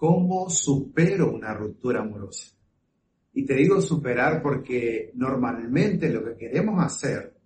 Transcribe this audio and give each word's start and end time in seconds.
¿Cómo 0.00 0.48
supero 0.48 1.30
una 1.30 1.52
ruptura 1.52 2.00
amorosa? 2.00 2.56
Y 3.34 3.44
te 3.44 3.52
digo 3.52 3.82
superar 3.82 4.40
porque 4.40 5.12
normalmente 5.14 6.08
lo 6.08 6.24
que 6.24 6.38
queremos 6.38 6.82
hacer 6.82 7.36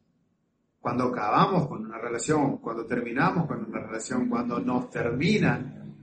cuando 0.78 1.06
acabamos 1.06 1.66
con 1.66 1.84
una 1.84 1.98
relación, 1.98 2.58
cuando 2.58 2.86
terminamos 2.86 3.48
con 3.48 3.64
una 3.64 3.80
relación, 3.80 4.28
cuando 4.28 4.60
nos 4.60 4.88
terminan, 4.88 5.96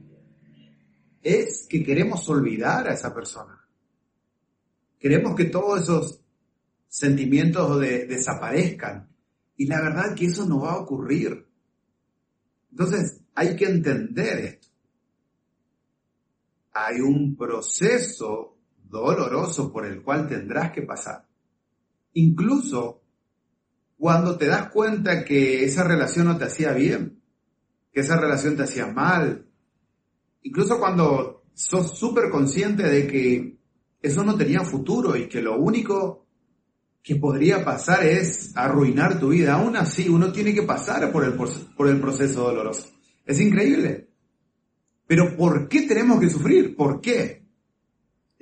es 1.21 1.67
que 1.69 1.85
queremos 1.85 2.27
olvidar 2.27 2.89
a 2.89 2.95
esa 2.95 3.13
persona. 3.15 3.65
Queremos 4.99 5.35
que 5.35 5.45
todos 5.45 5.83
esos 5.83 6.21
sentimientos 6.85 7.79
de, 7.79 8.07
desaparezcan. 8.07 9.07
Y 9.55 9.67
la 9.67 9.79
verdad 9.79 10.13
que 10.15 10.25
eso 10.25 10.45
no 10.45 10.63
va 10.63 10.73
a 10.73 10.79
ocurrir. 10.79 11.47
Entonces 12.71 13.21
hay 13.35 13.55
que 13.55 13.67
entender 13.67 14.37
esto 14.39 14.70
hay 16.73 17.01
un 17.01 17.35
proceso 17.35 18.57
doloroso 18.83 19.71
por 19.71 19.85
el 19.85 20.01
cual 20.01 20.27
tendrás 20.27 20.71
que 20.71 20.81
pasar. 20.81 21.27
Incluso 22.13 23.01
cuando 23.97 24.37
te 24.37 24.47
das 24.47 24.69
cuenta 24.69 25.23
que 25.23 25.63
esa 25.63 25.83
relación 25.83 26.27
no 26.27 26.37
te 26.37 26.45
hacía 26.45 26.73
bien, 26.73 27.21
que 27.91 28.01
esa 28.01 28.19
relación 28.19 28.55
te 28.55 28.63
hacía 28.63 28.87
mal, 28.87 29.45
incluso 30.41 30.79
cuando 30.79 31.43
sos 31.53 31.97
súper 31.97 32.29
consciente 32.29 32.83
de 32.83 33.07
que 33.07 33.57
eso 34.01 34.23
no 34.23 34.35
tenía 34.35 34.61
futuro 34.61 35.15
y 35.15 35.27
que 35.27 35.41
lo 35.41 35.57
único 35.57 36.25
que 37.03 37.15
podría 37.15 37.63
pasar 37.63 38.05
es 38.05 38.55
arruinar 38.55 39.19
tu 39.19 39.29
vida. 39.29 39.53
Aún 39.53 39.75
así, 39.75 40.07
uno 40.09 40.31
tiene 40.31 40.53
que 40.53 40.63
pasar 40.63 41.11
por 41.11 41.23
el, 41.23 41.33
por 41.33 41.87
el 41.87 41.99
proceso 41.99 42.43
doloroso. 42.43 42.89
Es 43.25 43.39
increíble. 43.39 44.10
Pero 45.11 45.35
¿por 45.35 45.67
qué 45.67 45.81
tenemos 45.81 46.21
que 46.21 46.29
sufrir? 46.29 46.73
¿Por 46.73 47.01
qué? 47.01 47.43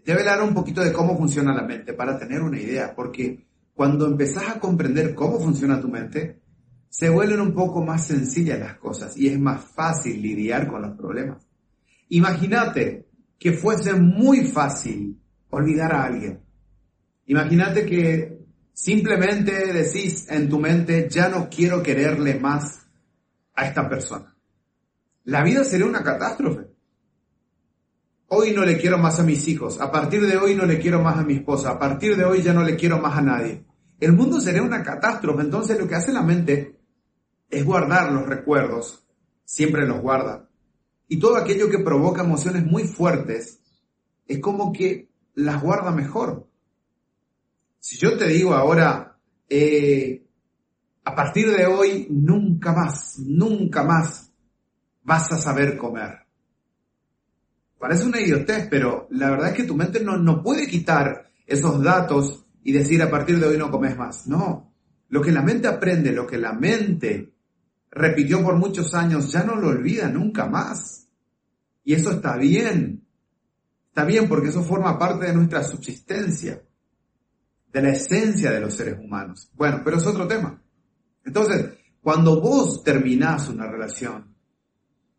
Te 0.05 0.13
voy 0.13 0.21
a 0.21 0.33
hablar 0.33 0.47
un 0.47 0.53
poquito 0.53 0.83
de 0.83 0.93
cómo 0.93 1.17
funciona 1.17 1.51
la 1.51 1.63
mente 1.63 1.93
para 1.93 2.19
tener 2.19 2.43
una 2.43 2.59
idea, 2.59 2.93
porque 2.95 3.47
cuando 3.73 4.05
empezás 4.05 4.49
a 4.49 4.59
comprender 4.59 5.15
cómo 5.15 5.39
funciona 5.39 5.81
tu 5.81 5.87
mente, 5.87 6.39
se 6.87 7.09
vuelven 7.09 7.41
un 7.41 7.55
poco 7.55 7.83
más 7.83 8.05
sencillas 8.05 8.59
las 8.59 8.75
cosas 8.75 9.17
y 9.17 9.29
es 9.29 9.39
más 9.39 9.63
fácil 9.63 10.21
lidiar 10.21 10.67
con 10.67 10.83
los 10.83 10.95
problemas. 10.95 11.43
Imagínate 12.09 13.07
que 13.39 13.53
fuese 13.53 13.95
muy 13.95 14.41
fácil 14.45 15.19
olvidar 15.49 15.91
a 15.91 16.03
alguien. 16.03 16.39
Imagínate 17.25 17.83
que 17.83 18.45
simplemente 18.73 19.73
decís 19.73 20.27
en 20.29 20.47
tu 20.47 20.59
mente, 20.59 21.07
ya 21.09 21.29
no 21.29 21.49
quiero 21.49 21.81
quererle 21.81 22.39
más 22.39 22.85
a 23.55 23.65
esta 23.65 23.89
persona 23.89 24.35
la 25.29 25.43
vida 25.43 25.63
sería 25.63 25.85
una 25.85 26.03
catástrofe. 26.03 26.67
Hoy 28.29 28.51
no 28.51 28.65
le 28.65 28.79
quiero 28.79 28.97
más 28.97 29.19
a 29.19 29.23
mis 29.23 29.47
hijos, 29.47 29.79
a 29.79 29.91
partir 29.91 30.25
de 30.25 30.37
hoy 30.37 30.55
no 30.55 30.65
le 30.65 30.79
quiero 30.79 31.01
más 31.01 31.17
a 31.17 31.23
mi 31.23 31.35
esposa, 31.35 31.71
a 31.71 31.79
partir 31.79 32.17
de 32.17 32.25
hoy 32.25 32.41
ya 32.41 32.51
no 32.51 32.63
le 32.63 32.75
quiero 32.75 32.99
más 32.99 33.15
a 33.15 33.21
nadie. 33.21 33.63
El 33.99 34.13
mundo 34.13 34.41
sería 34.41 34.63
una 34.63 34.81
catástrofe, 34.81 35.41
entonces 35.41 35.79
lo 35.79 35.87
que 35.87 35.95
hace 35.95 36.11
la 36.11 36.23
mente 36.23 36.79
es 37.47 37.63
guardar 37.63 38.11
los 38.11 38.25
recuerdos, 38.25 39.05
siempre 39.45 39.87
los 39.87 40.01
guarda. 40.01 40.49
Y 41.07 41.19
todo 41.19 41.37
aquello 41.37 41.69
que 41.69 41.79
provoca 41.79 42.23
emociones 42.23 42.65
muy 42.65 42.83
fuertes 42.83 43.61
es 44.25 44.39
como 44.39 44.73
que 44.73 45.09
las 45.35 45.61
guarda 45.61 45.91
mejor. 45.91 46.47
Si 47.79 47.97
yo 47.97 48.17
te 48.17 48.27
digo 48.27 48.55
ahora, 48.55 49.19
eh, 49.47 50.25
a 51.03 51.15
partir 51.15 51.51
de 51.51 51.67
hoy, 51.67 52.07
nunca 52.09 52.73
más, 52.73 53.19
nunca 53.19 53.83
más 53.83 54.28
vas 55.09 55.31
a 55.31 55.37
saber 55.37 55.75
comer. 55.75 56.19
Parece 57.79 58.05
una 58.05 58.21
idiotez, 58.21 58.67
pero 58.69 59.07
la 59.09 59.31
verdad 59.31 59.49
es 59.49 59.55
que 59.55 59.63
tu 59.63 59.75
mente 59.75 60.03
no, 60.03 60.17
no 60.17 60.43
puede 60.43 60.67
quitar 60.67 61.31
esos 61.47 61.81
datos 61.81 62.45
y 62.63 62.71
decir 62.73 63.01
a 63.01 63.09
partir 63.09 63.39
de 63.39 63.47
hoy 63.47 63.57
no 63.57 63.71
comes 63.71 63.97
más. 63.97 64.27
No. 64.27 64.71
Lo 65.07 65.19
que 65.19 65.31
la 65.31 65.41
mente 65.41 65.67
aprende, 65.67 66.11
lo 66.11 66.27
que 66.27 66.37
la 66.37 66.53
mente 66.53 67.33
repitió 67.89 68.43
por 68.43 68.57
muchos 68.57 68.93
años, 68.93 69.31
ya 69.31 69.43
no 69.43 69.55
lo 69.55 69.69
olvida 69.69 70.07
nunca 70.09 70.45
más. 70.45 71.07
Y 71.83 71.95
eso 71.95 72.11
está 72.11 72.37
bien. 72.37 73.03
Está 73.87 74.05
bien 74.05 74.29
porque 74.29 74.49
eso 74.49 74.61
forma 74.61 74.99
parte 74.99 75.25
de 75.25 75.33
nuestra 75.33 75.63
subsistencia, 75.63 76.61
de 77.73 77.81
la 77.81 77.89
esencia 77.89 78.51
de 78.51 78.59
los 78.59 78.75
seres 78.75 78.99
humanos. 78.99 79.49
Bueno, 79.55 79.81
pero 79.83 79.97
es 79.97 80.05
otro 80.05 80.27
tema. 80.27 80.61
Entonces, 81.25 81.65
cuando 81.99 82.39
vos 82.39 82.83
terminás 82.83 83.49
una 83.49 83.65
relación, 83.65 84.35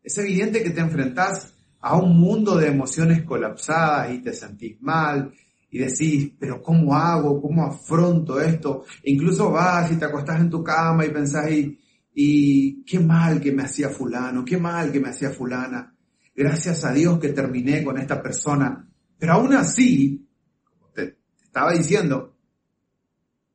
es 0.03 0.19
evidente 0.19 0.63
que 0.63 0.71
te 0.71 0.81
enfrentás 0.81 1.55
a 1.81 1.97
un 1.97 2.19
mundo 2.19 2.57
de 2.57 2.69
emociones 2.69 3.23
colapsadas 3.23 4.13
y 4.13 4.19
te 4.19 4.33
sentís 4.33 4.81
mal 4.81 5.33
y 5.71 5.79
decís, 5.79 6.33
pero 6.39 6.61
¿cómo 6.63 6.95
hago? 6.95 7.41
¿Cómo 7.41 7.65
afronto 7.65 8.41
esto? 8.41 8.85
E 9.03 9.13
incluso 9.13 9.51
vas 9.51 9.91
y 9.93 9.97
te 9.97 10.05
acostás 10.05 10.41
en 10.41 10.51
tu 10.51 10.65
cama 10.65 11.07
y 11.07 11.11
pensás, 11.11 11.51
y, 11.51 11.79
y 12.13 12.83
qué 12.85 12.99
mal 12.99 13.41
que 13.41 13.53
me 13.53 13.63
hacía 13.63 13.89
fulano, 13.89 14.45
qué 14.45 14.59
mal 14.59 14.91
que 14.91 15.01
me 15.01 15.11
hacía 15.11 15.31
fulana. 15.31 15.95
Gracias 16.35 16.85
a 16.85 16.93
Dios 16.93 17.19
que 17.19 17.29
terminé 17.29 17.85
con 17.85 17.99
esta 17.99 18.21
persona. 18.21 18.89
Pero 19.19 19.35
aún 19.35 19.53
así, 19.53 20.27
como 20.65 20.89
te, 20.89 21.19
estaba 21.41 21.73
diciendo, 21.73 22.37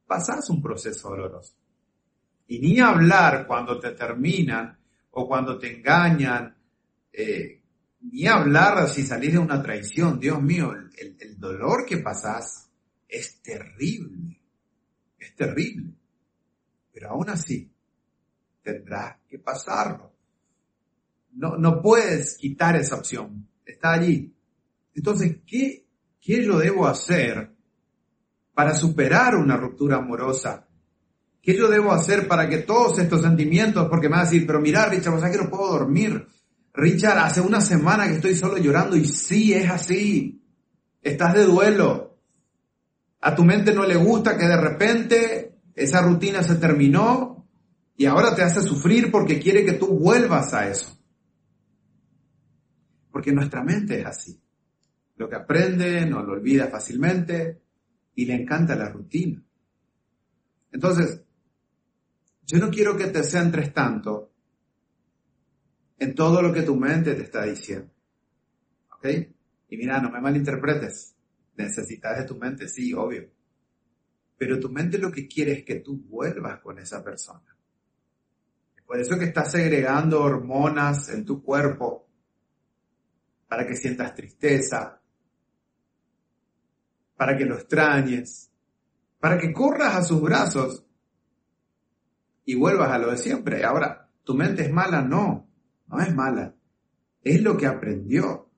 pasás 0.07 0.49
un 0.49 0.61
proceso 0.61 1.09
doloroso. 1.09 1.55
Y 2.47 2.59
ni 2.59 2.79
hablar 2.79 3.45
cuando 3.47 3.79
te 3.79 3.91
terminan 3.91 4.77
o 5.17 5.27
cuando 5.27 5.57
te 5.57 5.77
engañan, 5.77 6.55
eh, 7.11 7.61
ni 8.01 8.27
hablar 8.27 8.87
si 8.89 9.03
salís 9.03 9.31
de 9.31 9.39
una 9.39 9.61
traición, 9.61 10.19
Dios 10.19 10.41
mío, 10.41 10.73
el, 10.97 11.39
dolor 11.39 11.85
que 11.85 11.97
pasás 11.97 12.69
es 13.07 13.41
terrible, 13.41 14.41
es 15.17 15.35
terrible. 15.35 15.93
Pero 16.91 17.11
aún 17.11 17.29
así, 17.29 17.71
tendrás 18.61 19.17
que 19.27 19.39
pasarlo. 19.39 20.11
No, 21.31 21.57
no 21.57 21.81
puedes 21.81 22.37
quitar 22.37 22.75
esa 22.75 22.95
opción, 22.95 23.47
está 23.65 23.93
allí. 23.93 24.33
Entonces, 24.93 25.37
¿qué, 25.47 25.85
¿qué 26.19 26.43
yo 26.43 26.57
debo 26.57 26.87
hacer 26.87 27.53
para 28.53 28.73
superar 28.73 29.35
una 29.35 29.55
ruptura 29.55 29.97
amorosa 29.97 30.67
¿Qué 31.45 31.55
yo 31.55 31.69
debo 31.69 31.91
hacer 31.91 32.27
para 32.27 32.49
que 32.49 32.57
todos 32.57 32.97
estos 32.97 33.21
sentimientos, 33.21 33.87
porque 33.87 34.09
me 34.09 34.15
va 34.15 34.23
a 34.23 34.25
decir, 34.25 34.47
pero 34.47 34.59
mira, 34.59 34.89
Richard, 34.89 35.13
o 35.13 35.19
sea 35.19 35.29
que 35.29 35.37
no 35.37 35.47
puedo 35.47 35.73
dormir. 35.73 36.25
Richard, 36.73 37.19
hace 37.19 37.39
una 37.39 37.61
semana 37.61 38.07
que 38.07 38.15
estoy 38.15 38.33
solo 38.33 38.57
llorando 38.57 38.95
y 38.95 39.05
sí, 39.05 39.53
es 39.53 39.69
así. 39.69 40.41
Estás 41.03 41.35
de 41.35 41.45
duelo. 41.45 42.17
A 43.21 43.35
tu 43.35 43.43
mente 43.43 43.75
no 43.75 43.85
le 43.85 43.95
gusta 43.95 44.35
que 44.35 44.47
de 44.47 44.59
repente 44.59 45.59
esa 45.75 46.01
rutina 46.01 46.41
se 46.41 46.55
terminó 46.55 47.47
y 47.95 48.07
ahora 48.07 48.33
te 48.33 48.41
hace 48.41 48.61
sufrir 48.61 49.11
porque 49.11 49.39
quiere 49.39 49.63
que 49.63 49.73
tú 49.73 49.85
vuelvas 49.99 50.51
a 50.55 50.67
eso. 50.67 50.99
Porque 53.11 53.31
nuestra 53.31 53.63
mente 53.63 53.99
es 53.99 54.05
así. 54.07 54.41
Lo 55.17 55.29
que 55.29 55.35
aprende 55.35 56.07
no 56.07 56.23
lo 56.23 56.33
olvida 56.33 56.69
fácilmente 56.69 57.61
y 58.15 58.25
le 58.25 58.33
encanta 58.33 58.75
la 58.75 58.89
rutina. 58.89 59.43
Entonces, 60.71 61.24
yo 62.45 62.59
no 62.59 62.69
quiero 62.69 62.95
que 62.95 63.07
te 63.07 63.23
centres 63.23 63.73
tanto 63.73 64.31
en 65.97 66.13
todo 66.13 66.41
lo 66.41 66.53
que 66.53 66.61
tu 66.61 66.75
mente 66.75 67.15
te 67.15 67.23
está 67.23 67.43
diciendo. 67.43 67.91
¿Ok? 68.95 69.07
Y 69.69 69.77
mira, 69.77 69.99
no 69.99 70.11
me 70.11 70.21
malinterpretes. 70.21 71.15
Necesitas 71.57 72.17
de 72.17 72.23
tu 72.25 72.35
mente, 72.35 72.67
sí, 72.67 72.93
obvio. 72.93 73.29
Pero 74.37 74.59
tu 74.59 74.69
mente 74.69 74.97
lo 74.97 75.11
que 75.11 75.27
quiere 75.27 75.53
es 75.53 75.63
que 75.63 75.75
tú 75.75 75.97
vuelvas 75.97 76.59
con 76.59 76.77
esa 76.79 77.03
persona. 77.03 77.55
Por 78.85 78.99
eso 78.99 79.17
que 79.17 79.25
estás 79.25 79.51
segregando 79.51 80.21
hormonas 80.21 81.09
en 81.09 81.25
tu 81.25 81.41
cuerpo 81.41 82.07
para 83.47 83.65
que 83.65 83.75
sientas 83.75 84.13
tristeza, 84.13 85.01
para 87.15 87.35
que 87.35 87.45
lo 87.45 87.55
extrañes, 87.55 88.51
para 89.19 89.39
que 89.39 89.51
corras 89.51 89.95
a 89.95 90.03
sus 90.03 90.21
brazos 90.21 90.84
y 92.45 92.55
vuelvas 92.55 92.91
a 92.91 92.99
lo 92.99 93.11
de 93.11 93.17
siempre. 93.17 93.63
Ahora, 93.63 94.09
¿tu 94.23 94.35
mente 94.35 94.63
es 94.63 94.71
mala? 94.71 95.01
No, 95.01 95.47
no 95.87 95.99
es 95.99 96.13
mala. 96.13 96.55
Es 97.21 97.41
lo 97.41 97.57
que 97.57 97.65
aprendió. 97.65 98.49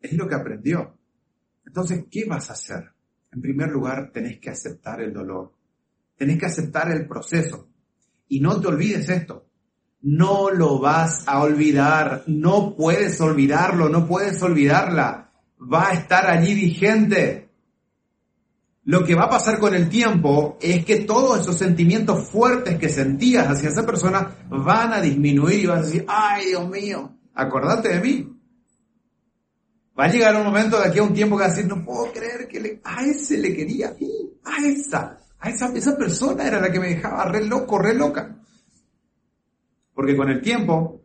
Es 0.00 0.14
lo 0.14 0.26
que 0.26 0.34
aprendió. 0.34 0.98
Entonces, 1.66 2.06
¿qué 2.10 2.24
vas 2.24 2.48
a 2.48 2.54
hacer? 2.54 2.92
En 3.30 3.42
primer 3.42 3.68
lugar, 3.68 4.10
tenés 4.12 4.38
que 4.38 4.50
aceptar 4.50 5.02
el 5.02 5.12
dolor. 5.12 5.52
Tenés 6.16 6.38
que 6.38 6.46
aceptar 6.46 6.90
el 6.90 7.06
proceso. 7.06 7.68
Y 8.28 8.40
no 8.40 8.60
te 8.60 8.68
olvides 8.68 9.08
esto. 9.10 9.46
No 10.00 10.50
lo 10.50 10.78
vas 10.78 11.28
a 11.28 11.42
olvidar. 11.42 12.24
No 12.26 12.74
puedes 12.74 13.20
olvidarlo. 13.20 13.90
No 13.90 14.06
puedes 14.06 14.42
olvidarla. 14.42 15.32
Va 15.60 15.90
a 15.90 15.92
estar 15.92 16.26
allí 16.30 16.54
vigente. 16.54 17.47
Lo 18.88 19.04
que 19.04 19.14
va 19.14 19.24
a 19.24 19.28
pasar 19.30 19.58
con 19.58 19.74
el 19.74 19.90
tiempo 19.90 20.56
es 20.62 20.82
que 20.82 21.00
todos 21.00 21.40
esos 21.40 21.58
sentimientos 21.58 22.26
fuertes 22.26 22.78
que 22.78 22.88
sentías 22.88 23.46
hacia 23.46 23.68
esa 23.68 23.84
persona 23.84 24.34
van 24.48 24.94
a 24.94 25.02
disminuir 25.02 25.60
y 25.60 25.66
vas 25.66 25.80
a 25.80 25.82
decir, 25.82 26.06
ay 26.08 26.46
Dios 26.46 26.70
mío, 26.70 27.14
acordate 27.34 27.90
de 27.90 28.00
mí. 28.00 28.32
Va 29.98 30.06
a 30.06 30.10
llegar 30.10 30.34
un 30.36 30.44
momento 30.44 30.80
de 30.80 30.86
aquí 30.86 31.00
a 31.00 31.02
un 31.02 31.12
tiempo 31.12 31.36
que 31.36 31.42
va 31.42 31.48
a 31.48 31.54
decir, 31.54 31.66
no 31.66 31.84
puedo 31.84 32.10
creer 32.12 32.48
que 32.48 32.80
a 32.82 33.04
ese 33.04 33.36
le 33.36 33.54
quería 33.54 33.94
a 34.44 34.66
esa, 34.66 35.18
a 35.38 35.50
esa, 35.50 35.70
esa 35.74 35.94
persona 35.98 36.46
era 36.46 36.58
la 36.58 36.72
que 36.72 36.80
me 36.80 36.88
dejaba 36.88 37.26
re 37.26 37.44
loco, 37.44 37.78
re 37.78 37.92
loca. 37.92 38.38
Porque 39.92 40.16
con 40.16 40.30
el 40.30 40.40
tiempo, 40.40 41.02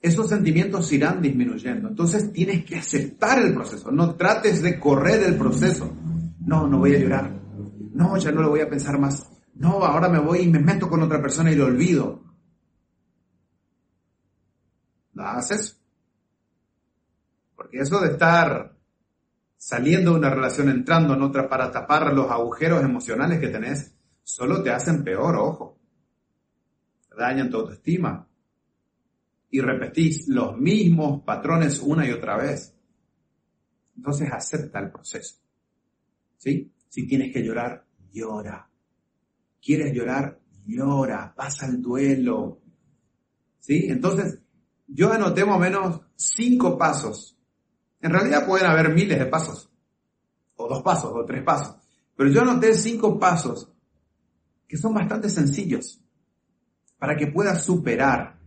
esos 0.00 0.28
sentimientos 0.28 0.90
irán 0.90 1.22
disminuyendo. 1.22 1.90
Entonces 1.90 2.32
tienes 2.32 2.64
que 2.64 2.74
aceptar 2.74 3.38
el 3.38 3.54
proceso. 3.54 3.92
No 3.92 4.16
trates 4.16 4.62
de 4.62 4.80
correr 4.80 5.22
el 5.22 5.36
proceso. 5.36 5.94
No, 6.50 6.66
no 6.66 6.78
voy 6.78 6.96
a 6.96 6.98
llorar. 6.98 7.30
No, 7.92 8.16
ya 8.16 8.32
no 8.32 8.42
lo 8.42 8.48
voy 8.48 8.60
a 8.60 8.68
pensar 8.68 8.98
más. 8.98 9.30
No, 9.54 9.84
ahora 9.84 10.08
me 10.08 10.18
voy 10.18 10.40
y 10.40 10.48
me 10.48 10.58
meto 10.58 10.88
con 10.88 11.00
otra 11.00 11.22
persona 11.22 11.52
y 11.52 11.54
lo 11.54 11.66
olvido. 11.66 12.24
¿No 15.12 15.22
haces? 15.22 15.80
Porque 17.54 17.78
eso 17.78 18.00
de 18.00 18.10
estar 18.10 18.76
saliendo 19.56 20.10
de 20.10 20.18
una 20.18 20.30
relación, 20.30 20.70
entrando 20.70 21.14
en 21.14 21.22
otra 21.22 21.48
para 21.48 21.70
tapar 21.70 22.12
los 22.12 22.28
agujeros 22.28 22.82
emocionales 22.82 23.38
que 23.38 23.46
tenés, 23.46 23.94
solo 24.24 24.60
te 24.60 24.72
hacen 24.72 25.04
peor, 25.04 25.36
ojo. 25.36 25.78
Dañan 27.16 27.48
tu 27.48 27.58
autoestima. 27.58 28.26
Y 29.50 29.60
repetís 29.60 30.26
los 30.26 30.56
mismos 30.58 31.22
patrones 31.22 31.78
una 31.78 32.08
y 32.08 32.10
otra 32.10 32.36
vez. 32.36 32.74
Entonces 33.96 34.28
acepta 34.32 34.80
el 34.80 34.90
proceso. 34.90 35.39
¿Sí? 36.40 36.72
Si 36.88 37.06
tienes 37.06 37.32
que 37.32 37.44
llorar, 37.44 37.84
llora. 38.10 38.66
¿Quieres 39.60 39.92
llorar? 39.92 40.40
Llora. 40.64 41.34
Pasa 41.36 41.66
el 41.66 41.82
duelo. 41.82 42.62
¿Sí? 43.58 43.86
Entonces, 43.90 44.40
yo 44.86 45.12
anoté 45.12 45.44
más 45.44 45.56
o 45.56 45.60
menos 45.60 46.00
cinco 46.16 46.78
pasos 46.78 47.36
en 48.00 48.10
realidad 48.10 48.46
pueden 48.46 48.66
haber 48.66 48.94
miles 48.94 49.18
de 49.18 49.26
pasos, 49.26 49.70
o 50.56 50.68
dos 50.68 50.82
pasos, 50.82 51.12
o 51.14 51.24
tres 51.24 51.42
pasos. 51.42 51.76
Pero 52.16 52.30
yo 52.30 52.40
anoté 52.42 52.74
cinco 52.74 53.18
pasos 53.18 53.70
que 54.66 54.76
son 54.76 54.94
bastante 54.94 55.28
sencillos 55.28 56.00
para 56.98 57.16
que 57.16 57.26
puedas 57.26 57.62
superar 57.62 58.38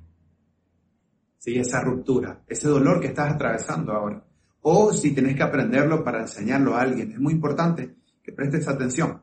esa 1.46 1.82
ruptura, 1.82 2.44
ese 2.48 2.70
dolor 2.70 3.00
que 3.02 3.08
estás 3.08 3.34
atravesando 3.34 3.92
ahora. 3.92 4.26
O 4.64 4.94
si 4.94 5.12
tenés 5.12 5.36
que 5.36 5.44
aprenderlo 5.44 6.04
para 6.04 6.22
enseñarlo 6.22 6.76
a 6.76 6.82
alguien. 6.82 7.12
Es 7.12 7.20
muy 7.20 7.34
importante 7.34 7.96
que 8.24 8.32
prestes 8.32 8.68
atención. 8.68 9.22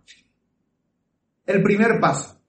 El 1.47 1.63
primer 1.63 1.99
paso, 1.99 2.41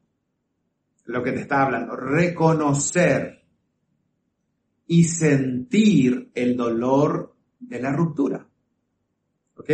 lo 1.05 1.23
que 1.23 1.31
te 1.31 1.41
está 1.41 1.63
hablando, 1.63 1.95
reconocer 1.95 3.41
y 4.87 5.05
sentir 5.05 6.31
el 6.35 6.57
dolor 6.57 7.35
de 7.59 7.79
la 7.81 7.93
ruptura. 7.93 8.45
¿Ok? 9.55 9.69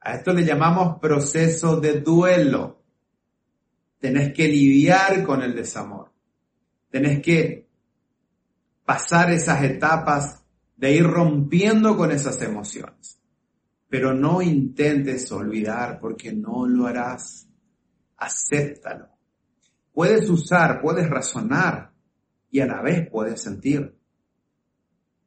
A 0.00 0.14
esto 0.14 0.32
le 0.32 0.44
llamamos 0.44 0.98
proceso 1.00 1.80
de 1.80 2.00
duelo. 2.00 2.82
Tenés 3.98 4.32
que 4.32 4.48
lidiar 4.48 5.24
con 5.24 5.42
el 5.42 5.54
desamor. 5.54 6.12
Tenés 6.90 7.20
que 7.22 7.68
pasar 8.84 9.30
esas 9.30 9.62
etapas 9.62 10.37
de 10.78 10.94
ir 10.94 11.04
rompiendo 11.04 11.94
con 11.94 12.10
esas 12.10 12.40
emociones. 12.40 13.20
Pero 13.90 14.14
no 14.14 14.40
intentes 14.40 15.30
olvidar 15.30 16.00
porque 16.00 16.32
no 16.32 16.66
lo 16.66 16.86
harás. 16.86 17.46
Acéptalo. 18.16 19.10
Puedes 19.92 20.30
usar, 20.30 20.80
puedes 20.80 21.10
razonar 21.10 21.92
y 22.50 22.60
a 22.60 22.66
la 22.66 22.80
vez 22.80 23.06
puedes 23.10 23.42
sentir. 23.42 23.94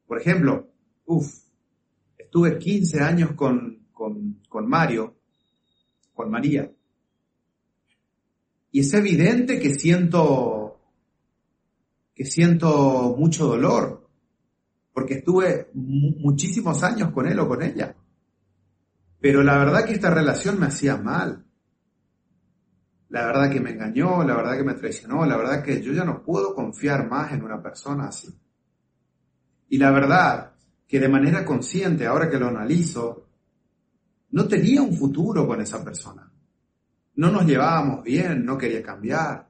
Por 0.07 0.19
ejemplo, 0.19 0.71
uff, 1.05 1.51
Estuve 2.33 2.57
15 2.57 3.01
años 3.01 3.31
con, 3.33 3.87
con, 3.91 4.69
Mario, 4.69 5.17
con 6.13 6.31
María. 6.31 6.71
Y 8.71 8.79
es 8.79 8.93
evidente 8.93 9.59
que 9.59 9.73
siento, 9.73 10.79
que 12.15 12.23
siento 12.23 13.13
mucho 13.17 13.47
dolor, 13.47 14.00
porque 14.93 15.15
estuve 15.15 15.69
muchísimos 15.73 16.83
años 16.83 17.11
con 17.11 17.27
él 17.27 17.39
o 17.39 17.47
con 17.47 17.61
ella. 17.61 17.95
Pero 19.19 19.43
la 19.43 19.57
verdad 19.57 19.85
que 19.85 19.93
esta 19.93 20.09
relación 20.09 20.59
me 20.59 20.67
hacía 20.67 20.97
mal. 20.97 21.45
La 23.09 23.25
verdad 23.25 23.51
que 23.51 23.59
me 23.59 23.71
engañó, 23.71 24.23
la 24.23 24.35
verdad 24.35 24.57
que 24.57 24.63
me 24.63 24.73
traicionó, 24.73 25.25
la 25.25 25.37
verdad 25.37 25.63
que 25.63 25.81
yo 25.81 25.93
ya 25.93 26.03
no 26.03 26.23
puedo 26.23 26.55
confiar 26.55 27.09
más 27.09 27.31
en 27.33 27.43
una 27.43 27.61
persona 27.61 28.05
así. 28.05 28.33
Y 29.69 29.77
la 29.77 29.91
verdad 29.91 30.53
que 30.87 30.99
de 30.99 31.09
manera 31.09 31.45
consciente, 31.45 32.05
ahora 32.05 32.29
que 32.29 32.39
lo 32.39 32.47
analizo, 32.47 33.27
no 34.31 34.47
tenía 34.47 34.81
un 34.81 34.93
futuro 34.93 35.45
con 35.45 35.61
esa 35.61 35.83
persona. 35.83 36.29
No 37.15 37.31
nos 37.31 37.45
llevábamos 37.45 38.03
bien, 38.03 38.43
no 38.43 38.57
quería 38.57 38.81
cambiar, 38.81 39.49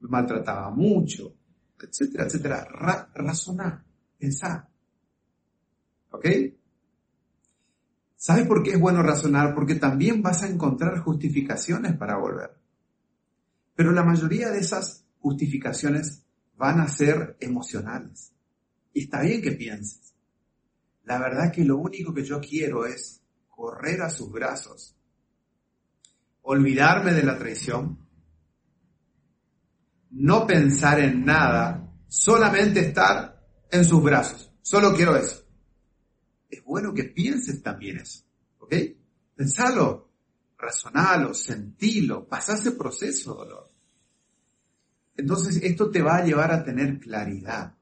me 0.00 0.08
maltrataba 0.08 0.70
mucho, 0.70 1.34
etcétera, 1.80 2.24
etcétera. 2.24 2.66
razonar, 3.14 3.82
pensar. 4.18 4.68
¿Ok? 6.10 6.26
¿Sabes 8.16 8.46
por 8.46 8.62
qué 8.62 8.72
es 8.72 8.80
bueno 8.80 9.02
razonar? 9.02 9.54
Porque 9.54 9.76
también 9.76 10.22
vas 10.22 10.42
a 10.42 10.48
encontrar 10.48 10.98
justificaciones 10.98 11.96
para 11.96 12.16
volver. 12.18 12.50
Pero 13.74 13.92
la 13.92 14.02
mayoría 14.02 14.50
de 14.50 14.58
esas 14.58 15.04
justificaciones 15.20 16.24
van 16.56 16.80
a 16.80 16.88
ser 16.88 17.36
emocionales. 17.40 18.32
Y 18.92 19.04
está 19.04 19.22
bien 19.22 19.40
que 19.40 19.52
pienses. 19.52 20.14
La 21.04 21.18
verdad 21.18 21.52
que 21.52 21.64
lo 21.64 21.78
único 21.78 22.12
que 22.12 22.24
yo 22.24 22.40
quiero 22.40 22.84
es 22.84 23.22
correr 23.48 24.02
a 24.02 24.10
sus 24.10 24.30
brazos, 24.30 24.96
olvidarme 26.42 27.12
de 27.12 27.22
la 27.22 27.38
traición, 27.38 27.98
no 30.10 30.46
pensar 30.46 31.00
en 31.00 31.24
nada, 31.24 31.92
solamente 32.08 32.80
estar 32.80 33.37
en 33.70 33.84
sus 33.84 34.02
brazos. 34.02 34.52
Solo 34.62 34.94
quiero 34.94 35.16
eso. 35.16 35.44
Es 36.48 36.62
bueno 36.64 36.94
que 36.94 37.04
pienses 37.04 37.62
también 37.62 37.98
eso, 37.98 38.24
¿ok? 38.58 38.74
Pensalo, 39.34 40.10
razonalo, 40.56 41.34
sentilo, 41.34 42.26
pasá 42.26 42.54
ese 42.54 42.72
proceso, 42.72 43.34
dolor. 43.34 43.70
Entonces 45.16 45.62
esto 45.62 45.90
te 45.90 46.02
va 46.02 46.16
a 46.16 46.24
llevar 46.24 46.52
a 46.52 46.64
tener 46.64 46.98
claridad. 46.98 47.74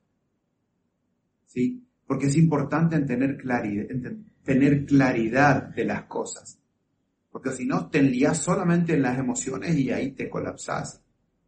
¿Sí? 1.46 1.86
porque 2.06 2.26
es 2.26 2.36
importante 2.36 2.98
tener 3.00 3.36
claridad, 3.36 3.86
tener 4.44 4.86
claridad 4.86 5.62
de 5.74 5.84
las 5.84 6.04
cosas. 6.04 6.58
Porque 7.30 7.50
si 7.50 7.66
no, 7.66 7.90
te 7.90 7.98
enlías 7.98 8.38
solamente 8.38 8.94
en 8.94 9.02
las 9.02 9.18
emociones 9.18 9.76
y 9.76 9.90
ahí 9.90 10.12
te 10.12 10.30
colapsas. 10.30 11.02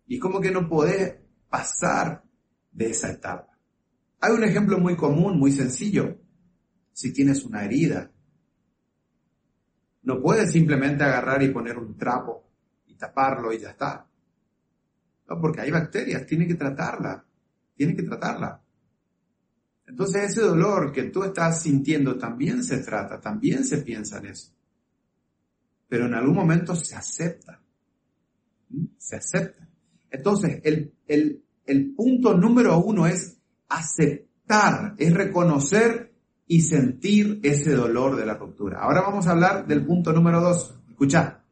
Y 0.07 0.17
es 0.17 0.21
como 0.21 0.41
que 0.41 0.51
no 0.51 0.69
podés 0.69 1.15
pasar 1.49 2.25
de 2.73 2.91
esa 2.91 3.13
etapa. 3.13 3.48
Hay 4.21 4.33
un 4.33 4.45
ejemplo 4.45 4.79
muy 4.79 4.97
común, 4.97 5.39
muy 5.39 5.53
sencillo. 5.53 6.19
Si 6.93 7.13
tienes 7.13 7.45
una 7.45 7.65
herida, 7.65 8.11
no 10.03 10.21
puedes 10.21 10.53
simplemente 10.53 11.05
agarrar 11.05 11.43
y 11.43 11.51
poner 11.51 11.79
un 11.79 11.97
trapo 11.97 12.51
y 12.87 12.95
taparlo 12.95 13.53
y 13.53 13.59
ya 13.59 13.71
está. 13.71 14.09
No, 15.29 15.41
porque 15.41 15.61
hay 15.61 15.71
bacterias, 15.71 16.27
tiene 16.27 16.47
que 16.47 16.55
tratarla, 16.55 17.25
tiene 17.77 17.95
que 17.95 18.03
tratarla. 18.03 18.63
Entonces 19.87 20.31
ese 20.31 20.43
dolor 20.43 20.93
que 20.93 21.05
tú 21.05 21.23
estás 21.23 21.63
sintiendo 21.63 22.19
también 22.19 22.65
se 22.65 22.79
trata, 22.79 23.21
también 23.21 23.65
se 23.65 23.79
piensa 23.79 24.19
en 24.19 24.27
eso. 24.27 24.53
Pero 25.89 26.07
en 26.07 26.15
algún 26.15 26.35
momento 26.35 26.75
se 26.75 26.95
acepta. 26.95 27.63
¿Mm? 28.69 28.85
Se 28.99 29.17
acepta. 29.17 29.69
Entonces, 30.11 30.61
el, 30.65 30.95
el, 31.07 31.43
el 31.65 31.95
punto 31.95 32.35
número 32.37 32.79
uno 32.79 33.07
es 33.07 33.38
aceptar, 33.69 34.95
es 34.99 35.13
reconocer 35.13 36.15
y 36.47 36.63
sentir 36.63 37.41
ese 37.43 37.75
dolor 37.75 38.17
de 38.17 38.27
la 38.27 38.35
ruptura. 38.35 38.81
Ahora 38.81 39.03
vamos 39.03 39.27
a 39.27 39.33
hablar 39.33 39.67
del 39.67 39.85
punto 39.85 40.13
número 40.13 40.41
dos. 40.41 40.75
Escucha. 40.89 41.45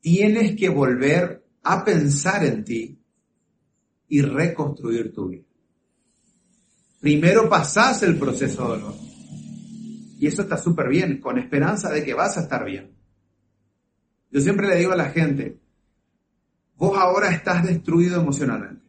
Tienes 0.00 0.56
que 0.56 0.70
volver 0.70 1.44
a 1.62 1.84
pensar 1.84 2.44
en 2.44 2.64
ti 2.64 2.98
y 4.08 4.22
reconstruir 4.22 5.12
tu 5.12 5.28
vida. 5.28 5.44
Primero 7.00 7.48
pasás 7.48 8.02
el 8.02 8.18
proceso 8.18 8.62
de 8.62 8.80
dolor. 8.80 8.94
Y 10.18 10.26
eso 10.26 10.42
está 10.42 10.58
súper 10.58 10.88
bien, 10.88 11.20
con 11.20 11.38
esperanza 11.38 11.90
de 11.90 12.04
que 12.04 12.12
vas 12.12 12.36
a 12.36 12.42
estar 12.42 12.64
bien. 12.64 12.94
Yo 14.30 14.40
siempre 14.40 14.68
le 14.68 14.76
digo 14.76 14.92
a 14.92 14.96
la 14.96 15.10
gente, 15.10 15.58
vos 16.80 16.98
ahora 16.98 17.30
estás 17.30 17.62
destruido 17.62 18.18
emocionalmente. 18.18 18.82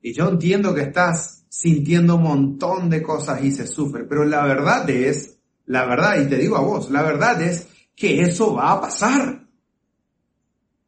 Y 0.00 0.12
yo 0.12 0.28
entiendo 0.28 0.72
que 0.72 0.82
estás 0.82 1.44
sintiendo 1.48 2.14
un 2.14 2.22
montón 2.22 2.88
de 2.88 3.02
cosas 3.02 3.42
y 3.42 3.50
se 3.50 3.66
sufre, 3.66 4.04
pero 4.04 4.24
la 4.24 4.46
verdad 4.46 4.88
es, 4.88 5.38
la 5.66 5.84
verdad, 5.86 6.20
y 6.20 6.28
te 6.28 6.36
digo 6.36 6.56
a 6.56 6.60
vos, 6.60 6.88
la 6.90 7.02
verdad 7.02 7.42
es 7.42 7.66
que 7.96 8.22
eso 8.22 8.54
va 8.54 8.72
a 8.72 8.80
pasar. 8.80 9.44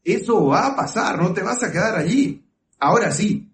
Eso 0.05 0.47
va 0.47 0.69
a 0.69 0.77
pasar, 0.77 1.21
no 1.21 1.33
te 1.33 1.43
vas 1.43 1.61
a 1.65 1.73
quedar 1.73 1.97
allí. 1.97 2.47
Ahora 2.79 3.11
sí, 3.11 3.53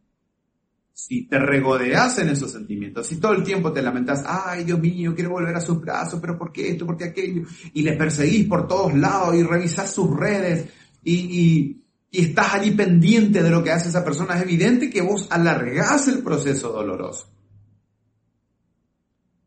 si 0.92 1.26
te 1.26 1.38
regodeas 1.38 2.18
en 2.18 2.28
esos 2.28 2.52
sentimientos, 2.52 3.06
si 3.06 3.16
todo 3.16 3.32
el 3.32 3.42
tiempo 3.42 3.72
te 3.72 3.80
lamentas, 3.80 4.24
ay 4.26 4.64
Dios 4.64 4.78
mío, 4.78 5.14
quiero 5.14 5.30
volver 5.30 5.56
a 5.56 5.60
sus 5.62 5.80
brazos, 5.80 6.20
pero 6.20 6.36
¿por 6.36 6.52
qué 6.52 6.68
esto? 6.68 6.84
¿Por 6.84 6.98
qué 6.98 7.04
aquello? 7.04 7.46
Y 7.72 7.80
le 7.80 7.96
perseguís 7.96 8.46
por 8.46 8.68
todos 8.68 8.92
lados 8.92 9.34
y 9.34 9.42
revisás 9.42 9.90
sus 9.90 10.14
redes 10.14 10.68
y, 11.02 11.14
y, 11.14 11.83
y 12.14 12.26
estás 12.26 12.54
allí 12.54 12.70
pendiente 12.70 13.42
de 13.42 13.50
lo 13.50 13.64
que 13.64 13.72
hace 13.72 13.88
esa 13.88 14.04
persona, 14.04 14.36
es 14.36 14.42
evidente 14.42 14.88
que 14.88 15.02
vos 15.02 15.26
alargás 15.32 16.06
el 16.06 16.22
proceso 16.22 16.70
doloroso. 16.70 17.28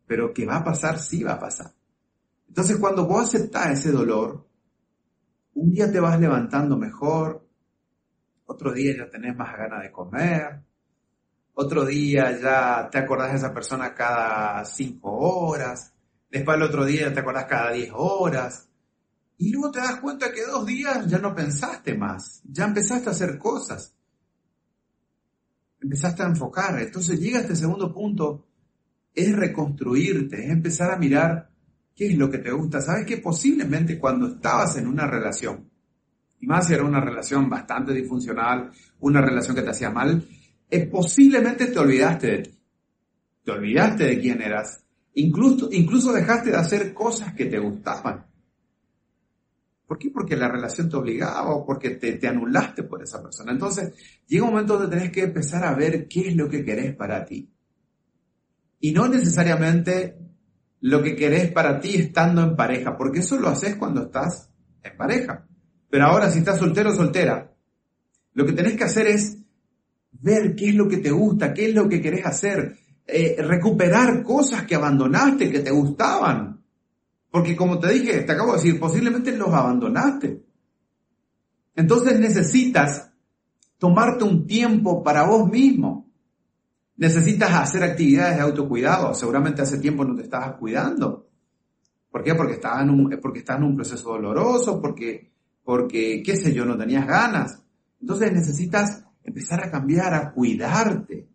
Pero 0.05 0.33
que 0.33 0.45
va 0.45 0.57
a 0.57 0.63
pasar, 0.65 0.99
sí 0.99 1.23
va 1.23 1.33
a 1.33 1.39
pasar. 1.39 1.71
Entonces 2.45 2.75
cuando 2.75 3.07
vos 3.07 3.23
aceptás 3.23 3.79
ese 3.79 3.93
dolor, 3.93 4.45
un 5.53 5.71
día 5.71 5.89
te 5.89 6.01
vas 6.01 6.19
levantando 6.19 6.75
mejor, 6.75 7.47
otro 8.47 8.73
día 8.73 8.97
ya 8.97 9.09
tenés 9.09 9.33
más 9.37 9.57
ganas 9.57 9.83
de 9.83 9.91
comer, 9.93 10.61
otro 11.53 11.85
día 11.85 12.37
ya 12.37 12.89
te 12.91 12.97
acordás 12.97 13.31
de 13.31 13.37
esa 13.37 13.53
persona 13.53 13.95
cada 13.95 14.65
cinco 14.65 15.09
horas, 15.13 15.93
después 16.29 16.57
el 16.57 16.63
otro 16.63 16.83
día 16.83 17.13
te 17.13 17.21
acordás 17.21 17.45
cada 17.45 17.71
diez 17.71 17.91
horas, 17.93 18.66
y 19.37 19.51
luego 19.51 19.71
te 19.71 19.79
das 19.79 19.99
cuenta 19.99 20.31
que 20.31 20.45
dos 20.45 20.65
días 20.65 21.07
ya 21.07 21.19
no 21.19 21.35
pensaste 21.35 21.95
más, 21.95 22.41
ya 22.43 22.65
empezaste 22.65 23.09
a 23.09 23.11
hacer 23.11 23.37
cosas, 23.37 23.93
empezaste 25.79 26.23
a 26.23 26.27
enfocar, 26.27 26.81
entonces 26.81 27.19
llega 27.19 27.39
este 27.39 27.55
segundo 27.55 27.93
punto, 27.93 28.47
es 29.13 29.35
reconstruirte, 29.35 30.43
es 30.43 30.49
empezar 30.51 30.91
a 30.91 30.97
mirar 30.97 31.49
qué 31.95 32.07
es 32.07 32.17
lo 32.17 32.29
que 32.29 32.37
te 32.37 32.51
gusta. 32.51 32.81
Sabes 32.81 33.05
que 33.05 33.17
posiblemente 33.17 33.97
cuando 33.97 34.27
estabas 34.27 34.77
en 34.77 34.87
una 34.87 35.07
relación, 35.07 35.69
y 36.39 36.45
más 36.45 36.67
si 36.67 36.73
era 36.73 36.83
una 36.83 37.01
relación 37.01 37.49
bastante 37.49 37.93
disfuncional, 37.93 38.71
una 38.99 39.21
relación 39.21 39.55
que 39.55 39.63
te 39.63 39.71
hacía 39.71 39.89
mal, 39.89 40.23
es 40.69 40.87
posiblemente 40.87 41.65
te 41.67 41.79
olvidaste 41.79 42.27
de 42.27 42.37
ti. 42.39 42.59
Te 43.43 43.51
olvidaste 43.51 44.03
de 44.03 44.19
quién 44.19 44.41
eras. 44.41 44.83
Incluso, 45.15 45.69
incluso 45.71 46.13
dejaste 46.13 46.51
de 46.51 46.57
hacer 46.57 46.93
cosas 46.93 47.33
que 47.33 47.45
te 47.45 47.57
gustaban. 47.57 48.26
¿Por 49.87 49.97
qué? 49.97 50.11
Porque 50.11 50.35
la 50.35 50.49
relación 50.49 50.89
te 50.89 50.97
obligaba 50.97 51.49
o 51.49 51.65
porque 51.65 51.91
te, 51.91 52.13
te 52.13 52.27
anulaste 52.27 52.83
por 52.83 53.01
esa 53.01 53.23
persona. 53.23 53.53
Entonces, 53.53 53.93
llega 54.27 54.43
un 54.43 54.51
momento 54.51 54.77
donde 54.77 54.97
tenés 54.97 55.11
que 55.11 55.23
empezar 55.23 55.63
a 55.63 55.73
ver 55.73 56.07
qué 56.09 56.27
es 56.27 56.35
lo 56.35 56.49
que 56.49 56.65
querés 56.65 56.93
para 56.93 57.23
ti. 57.23 57.49
Y 58.81 58.91
no 58.91 59.07
necesariamente 59.07 60.17
lo 60.81 61.01
que 61.01 61.15
querés 61.15 61.51
para 61.51 61.79
ti 61.79 61.95
estando 61.95 62.43
en 62.43 62.55
pareja, 62.55 62.97
porque 62.97 63.19
eso 63.19 63.39
lo 63.39 63.47
haces 63.47 63.75
cuando 63.75 64.03
estás 64.03 64.51
en 64.83 64.97
pareja. 64.97 65.47
Pero 65.89 66.05
ahora 66.05 66.29
si 66.29 66.39
estás 66.39 66.59
soltero 66.59 66.91
o 66.91 66.95
soltera, 66.95 67.53
lo 68.33 68.45
que 68.45 68.53
tenés 68.53 68.75
que 68.75 68.83
hacer 68.83 69.07
es 69.07 69.37
ver 70.11 70.53
qué 70.53 70.69
es 70.69 70.75
lo 70.75 70.87
que 70.87 70.97
te 70.97 71.11
gusta, 71.11 71.53
qué 71.53 71.69
es 71.69 71.75
lo 71.75 71.87
que 71.87 72.01
querés 72.01 72.25
hacer, 72.25 72.77
eh, 73.05 73.37
recuperar 73.39 74.21
cosas 74.21 74.63
que 74.63 74.75
abandonaste, 74.75 75.49
que 75.49 75.59
te 75.59 75.71
gustaban. 75.71 76.56
Porque 77.31 77.55
como 77.55 77.79
te 77.79 77.91
dije, 77.91 78.21
te 78.21 78.31
acabo 78.31 78.51
de 78.51 78.57
decir, 78.57 78.79
posiblemente 78.79 79.35
los 79.35 79.49
abandonaste. 79.49 80.43
Entonces 81.75 82.19
necesitas 82.19 83.11
tomarte 83.77 84.23
un 84.23 84.47
tiempo 84.47 85.03
para 85.03 85.23
vos 85.23 85.49
mismo. 85.49 86.09
Necesitas 86.95 87.53
hacer 87.53 87.83
actividades 87.83 88.37
de 88.37 88.41
autocuidado. 88.41 89.13
Seguramente 89.13 89.61
hace 89.61 89.77
tiempo 89.77 90.03
no 90.03 90.15
te 90.15 90.23
estabas 90.23 90.55
cuidando. 90.55 91.29
¿Por 92.09 92.23
qué? 92.23 92.33
Porque 92.33 92.53
estabas 92.53 92.83
en 92.83 92.89
un, 92.89 93.19
porque 93.21 93.39
estás 93.39 93.57
en 93.57 93.63
un 93.63 93.75
proceso 93.75 94.09
doloroso, 94.09 94.81
porque, 94.81 95.31
porque, 95.63 96.23
qué 96.25 96.35
sé 96.35 96.53
yo, 96.53 96.65
no 96.65 96.75
tenías 96.75 97.05
ganas. 97.05 97.61
Entonces 98.01 98.33
necesitas 98.33 99.03
empezar 99.23 99.63
a 99.63 99.69
cambiar, 99.69 100.13
a 100.15 100.31
cuidarte. 100.31 101.27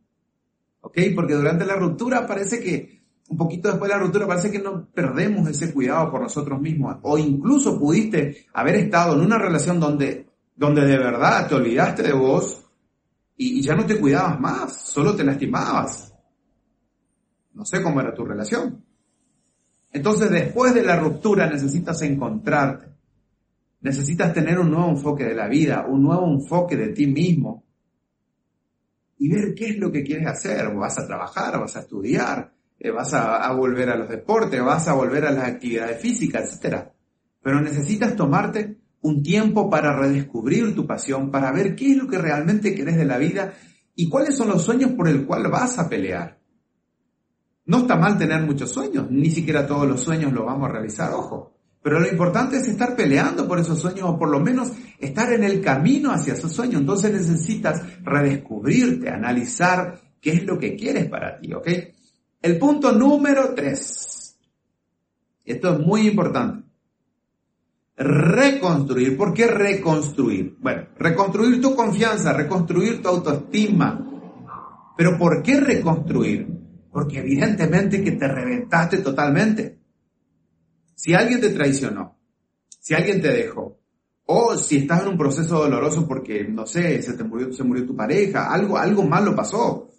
¿Ok? 0.80 0.98
Porque 1.14 1.34
durante 1.34 1.64
la 1.64 1.76
ruptura 1.76 2.26
parece 2.26 2.58
que, 2.58 3.01
un 3.32 3.38
poquito 3.38 3.70
después 3.70 3.90
de 3.90 3.96
la 3.96 4.02
ruptura, 4.02 4.26
parece 4.26 4.50
que 4.50 4.58
no 4.58 4.88
perdemos 4.92 5.48
ese 5.48 5.72
cuidado 5.72 6.10
por 6.10 6.20
nosotros 6.20 6.60
mismos. 6.60 6.98
O 7.00 7.16
incluso 7.16 7.78
pudiste 7.78 8.44
haber 8.52 8.74
estado 8.74 9.14
en 9.14 9.22
una 9.22 9.38
relación 9.38 9.80
donde, 9.80 10.26
donde 10.54 10.84
de 10.84 10.98
verdad 10.98 11.48
te 11.48 11.54
olvidaste 11.54 12.02
de 12.02 12.12
vos 12.12 12.62
y, 13.34 13.62
ya 13.62 13.74
no 13.74 13.86
te 13.86 13.98
cuidabas 13.98 14.38
más, 14.38 14.82
solo 14.82 15.16
te 15.16 15.24
lastimabas. 15.24 16.14
No 17.54 17.64
sé 17.64 17.82
cómo 17.82 18.02
era 18.02 18.12
tu 18.12 18.22
relación. 18.22 18.84
Entonces 19.90 20.30
después 20.30 20.74
de 20.74 20.82
la 20.82 21.00
ruptura 21.00 21.48
necesitas 21.48 22.02
encontrarte. 22.02 22.88
Necesitas 23.80 24.34
tener 24.34 24.58
un 24.58 24.70
nuevo 24.70 24.90
enfoque 24.90 25.24
de 25.24 25.34
la 25.34 25.48
vida, 25.48 25.86
un 25.88 26.02
nuevo 26.02 26.30
enfoque 26.30 26.76
de 26.76 26.88
ti 26.88 27.06
mismo. 27.06 27.64
Y 29.16 29.30
ver 29.30 29.54
qué 29.54 29.70
es 29.70 29.78
lo 29.78 29.90
que 29.90 30.02
quieres 30.02 30.26
hacer. 30.26 30.74
Vas 30.74 30.98
a 30.98 31.06
trabajar, 31.06 31.58
vas 31.58 31.76
a 31.76 31.80
estudiar, 31.80 32.51
eh, 32.84 32.90
vas 32.90 33.14
a, 33.14 33.52
volver 33.52 33.90
a 33.90 33.96
los 33.96 34.08
deportes, 34.08 34.60
vas 34.60 34.88
a 34.88 34.94
volver 34.94 35.24
a 35.24 35.30
las 35.30 35.46
actividades 35.46 36.00
físicas, 36.00 36.60
etc. 36.60 36.88
Pero 37.40 37.60
necesitas 37.60 38.16
tomarte 38.16 38.76
un 39.02 39.22
tiempo 39.22 39.70
para 39.70 39.96
redescubrir 39.96 40.74
tu 40.74 40.84
pasión, 40.84 41.30
para 41.30 41.52
ver 41.52 41.76
qué 41.76 41.92
es 41.92 41.96
lo 41.96 42.08
que 42.08 42.18
realmente 42.18 42.74
querés 42.74 42.96
de 42.96 43.04
la 43.04 43.18
vida 43.18 43.54
y 43.94 44.08
cuáles 44.08 44.36
son 44.36 44.48
los 44.48 44.64
sueños 44.64 44.90
por 44.92 45.06
el 45.06 45.24
cual 45.26 45.48
vas 45.48 45.78
a 45.78 45.88
pelear. 45.88 46.40
No 47.66 47.78
está 47.78 47.94
mal 47.94 48.18
tener 48.18 48.42
muchos 48.42 48.72
sueños, 48.72 49.08
ni 49.08 49.30
siquiera 49.30 49.64
todos 49.64 49.86
los 49.86 50.00
sueños 50.00 50.32
los 50.32 50.44
vamos 50.44 50.68
a 50.68 50.72
realizar, 50.72 51.12
ojo. 51.12 51.54
Pero 51.84 52.00
lo 52.00 52.08
importante 52.08 52.56
es 52.56 52.66
estar 52.66 52.96
peleando 52.96 53.46
por 53.46 53.60
esos 53.60 53.78
sueños 53.78 54.08
o 54.08 54.18
por 54.18 54.28
lo 54.28 54.40
menos 54.40 54.72
estar 54.98 55.32
en 55.32 55.44
el 55.44 55.60
camino 55.60 56.10
hacia 56.10 56.34
esos 56.34 56.52
sueños. 56.52 56.80
Entonces 56.80 57.12
necesitas 57.12 57.80
redescubrirte, 58.02 59.08
analizar 59.08 60.00
qué 60.20 60.32
es 60.32 60.44
lo 60.44 60.58
que 60.58 60.74
quieres 60.74 61.08
para 61.08 61.38
ti, 61.38 61.52
¿ok? 61.54 61.68
El 62.42 62.58
punto 62.58 62.92
número 62.92 63.54
tres. 63.54 64.36
Esto 65.44 65.74
es 65.74 65.78
muy 65.78 66.08
importante 66.08 66.62
reconstruir. 67.96 69.16
¿Por 69.16 69.32
qué 69.32 69.46
reconstruir? 69.46 70.56
Bueno, 70.60 70.88
reconstruir 70.98 71.60
tu 71.60 71.74
confianza, 71.74 72.32
reconstruir 72.32 73.02
tu 73.02 73.08
autoestima. 73.08 74.08
Pero 74.96 75.18
¿por 75.18 75.42
qué 75.42 75.60
reconstruir? 75.60 76.48
Porque 76.90 77.18
evidentemente 77.18 78.02
que 78.02 78.12
te 78.12 78.28
reventaste 78.28 78.98
totalmente. 78.98 79.78
Si 80.94 81.14
alguien 81.14 81.40
te 81.40 81.50
traicionó, 81.50 82.18
si 82.78 82.94
alguien 82.94 83.20
te 83.20 83.32
dejó, 83.32 83.78
o 84.26 84.56
si 84.56 84.78
estás 84.78 85.02
en 85.02 85.08
un 85.08 85.18
proceso 85.18 85.58
doloroso 85.58 86.06
porque, 86.06 86.44
no 86.44 86.66
sé, 86.66 87.02
se 87.02 87.14
te 87.14 87.24
murió, 87.24 87.52
se 87.52 87.64
murió 87.64 87.86
tu 87.86 87.96
pareja, 87.96 88.52
algo, 88.52 88.76
algo 88.78 89.02
malo 89.02 89.34
pasó. 89.34 89.91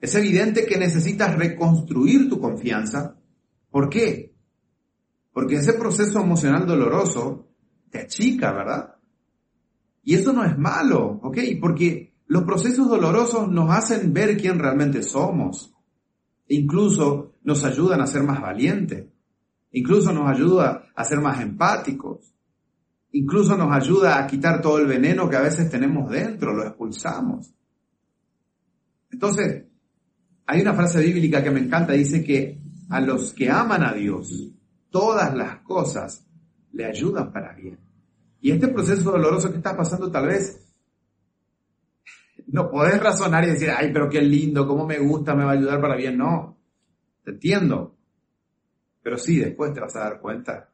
Es 0.00 0.14
evidente 0.14 0.66
que 0.66 0.78
necesitas 0.78 1.36
reconstruir 1.36 2.28
tu 2.28 2.40
confianza. 2.40 3.16
¿Por 3.70 3.90
qué? 3.90 4.34
Porque 5.32 5.56
ese 5.56 5.74
proceso 5.74 6.20
emocional 6.20 6.66
doloroso 6.66 7.48
te 7.90 8.00
achica, 8.00 8.52
¿verdad? 8.52 8.96
Y 10.02 10.14
eso 10.14 10.32
no 10.32 10.44
es 10.44 10.56
malo, 10.56 11.20
¿ok? 11.22 11.38
Porque 11.60 12.14
los 12.26 12.44
procesos 12.44 12.88
dolorosos 12.88 13.48
nos 13.50 13.70
hacen 13.70 14.12
ver 14.12 14.36
quién 14.36 14.58
realmente 14.58 15.02
somos. 15.02 15.74
incluso 16.48 17.36
nos 17.42 17.64
ayudan 17.64 18.00
a 18.00 18.08
ser 18.08 18.24
más 18.24 18.40
valientes. 18.40 19.06
Incluso 19.70 20.12
nos 20.12 20.28
ayuda 20.28 20.90
a 20.96 21.04
ser 21.04 21.20
más 21.20 21.40
empáticos. 21.40 22.34
Incluso 23.12 23.56
nos 23.56 23.72
ayuda 23.72 24.18
a 24.18 24.26
quitar 24.26 24.60
todo 24.60 24.78
el 24.78 24.86
veneno 24.86 25.28
que 25.28 25.36
a 25.36 25.42
veces 25.42 25.70
tenemos 25.70 26.10
dentro, 26.10 26.52
lo 26.52 26.66
expulsamos. 26.66 27.54
Entonces, 29.10 29.69
hay 30.50 30.62
una 30.62 30.74
frase 30.74 31.00
bíblica 31.00 31.44
que 31.44 31.50
me 31.52 31.60
encanta, 31.60 31.92
dice 31.92 32.24
que 32.24 32.58
a 32.88 33.00
los 33.00 33.32
que 33.32 33.48
aman 33.48 33.84
a 33.84 33.92
Dios, 33.92 34.50
todas 34.90 35.32
las 35.36 35.58
cosas 35.58 36.26
le 36.72 36.86
ayudan 36.86 37.32
para 37.32 37.52
bien. 37.52 37.78
Y 38.40 38.50
este 38.50 38.66
proceso 38.66 39.12
doloroso 39.12 39.52
que 39.52 39.58
está 39.58 39.76
pasando 39.76 40.10
tal 40.10 40.26
vez 40.26 40.60
no 42.48 42.68
podés 42.68 43.00
razonar 43.00 43.44
y 43.44 43.50
decir, 43.50 43.70
ay, 43.70 43.92
pero 43.92 44.08
qué 44.08 44.20
lindo, 44.22 44.66
cómo 44.66 44.88
me 44.88 44.98
gusta, 44.98 45.36
me 45.36 45.44
va 45.44 45.52
a 45.52 45.54
ayudar 45.54 45.80
para 45.80 45.94
bien. 45.94 46.18
No, 46.18 46.58
te 47.22 47.30
entiendo. 47.30 47.96
Pero 49.04 49.18
sí, 49.18 49.38
después 49.38 49.72
te 49.72 49.78
vas 49.78 49.94
a 49.94 50.00
dar 50.00 50.20
cuenta 50.20 50.68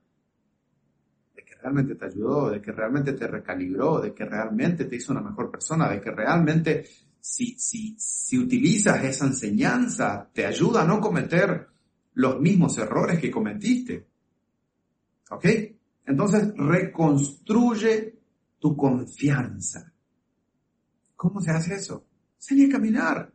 de 1.34 1.44
que 1.44 1.54
realmente 1.54 1.96
te 1.96 2.06
ayudó, 2.06 2.48
de 2.48 2.62
que 2.62 2.72
realmente 2.72 3.12
te 3.12 3.26
recalibró, 3.26 4.00
de 4.00 4.14
que 4.14 4.24
realmente 4.24 4.86
te 4.86 4.96
hizo 4.96 5.12
una 5.12 5.20
mejor 5.20 5.50
persona, 5.50 5.90
de 5.90 6.00
que 6.00 6.12
realmente 6.12 6.86
si, 7.28 7.58
si, 7.58 7.96
si 7.98 8.38
utilizas 8.38 9.02
esa 9.04 9.26
enseñanza, 9.26 10.30
te 10.32 10.46
ayuda 10.46 10.82
a 10.82 10.86
no 10.86 11.00
cometer 11.00 11.66
los 12.14 12.40
mismos 12.40 12.78
errores 12.78 13.18
que 13.18 13.32
cometiste. 13.32 14.06
¿Ok? 15.30 15.44
Entonces, 16.06 16.52
reconstruye 16.56 18.20
tu 18.60 18.76
confianza. 18.76 19.92
¿Cómo 21.16 21.40
se 21.40 21.50
hace 21.50 21.74
eso? 21.74 22.06
Salí 22.38 22.66
a 22.66 22.72
caminar. 22.72 23.32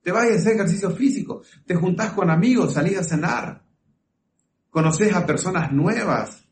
Te 0.00 0.12
vas 0.12 0.30
a 0.30 0.34
hacer 0.34 0.54
ejercicio 0.54 0.90
físico. 0.92 1.42
Te 1.66 1.74
juntás 1.74 2.12
con 2.12 2.30
amigos, 2.30 2.72
salís 2.72 2.98
a 2.98 3.02
cenar. 3.02 3.64
Conoces 4.70 5.12
a 5.12 5.26
personas 5.26 5.72
nuevas. 5.72 6.48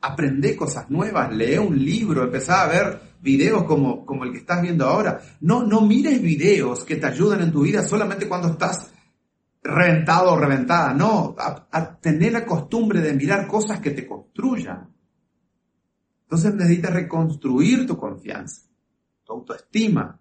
Aprende 0.00 0.56
cosas 0.56 0.88
nuevas. 0.88 1.30
Lee 1.36 1.58
un 1.58 1.78
libro. 1.78 2.24
Empezá 2.24 2.62
a 2.62 2.68
ver 2.68 3.13
videos 3.24 3.64
como, 3.64 4.04
como 4.04 4.24
el 4.24 4.32
que 4.32 4.38
estás 4.38 4.60
viendo 4.60 4.84
ahora. 4.86 5.18
No, 5.40 5.64
no 5.64 5.80
mires 5.80 6.20
videos 6.20 6.84
que 6.84 6.96
te 6.96 7.06
ayuden 7.06 7.40
en 7.40 7.50
tu 7.50 7.62
vida 7.62 7.82
solamente 7.82 8.28
cuando 8.28 8.48
estás 8.48 8.92
reventado 9.62 10.34
o 10.34 10.36
reventada. 10.36 10.92
No, 10.92 11.34
a, 11.38 11.98
tener 11.98 12.32
la 12.32 12.44
costumbre 12.44 13.00
de 13.00 13.14
mirar 13.14 13.48
cosas 13.48 13.80
que 13.80 13.92
te 13.92 14.06
construyan. 14.06 14.94
Entonces 16.24 16.54
necesitas 16.54 16.92
reconstruir 16.92 17.86
tu 17.86 17.96
confianza, 17.96 18.62
tu 19.24 19.32
autoestima, 19.32 20.20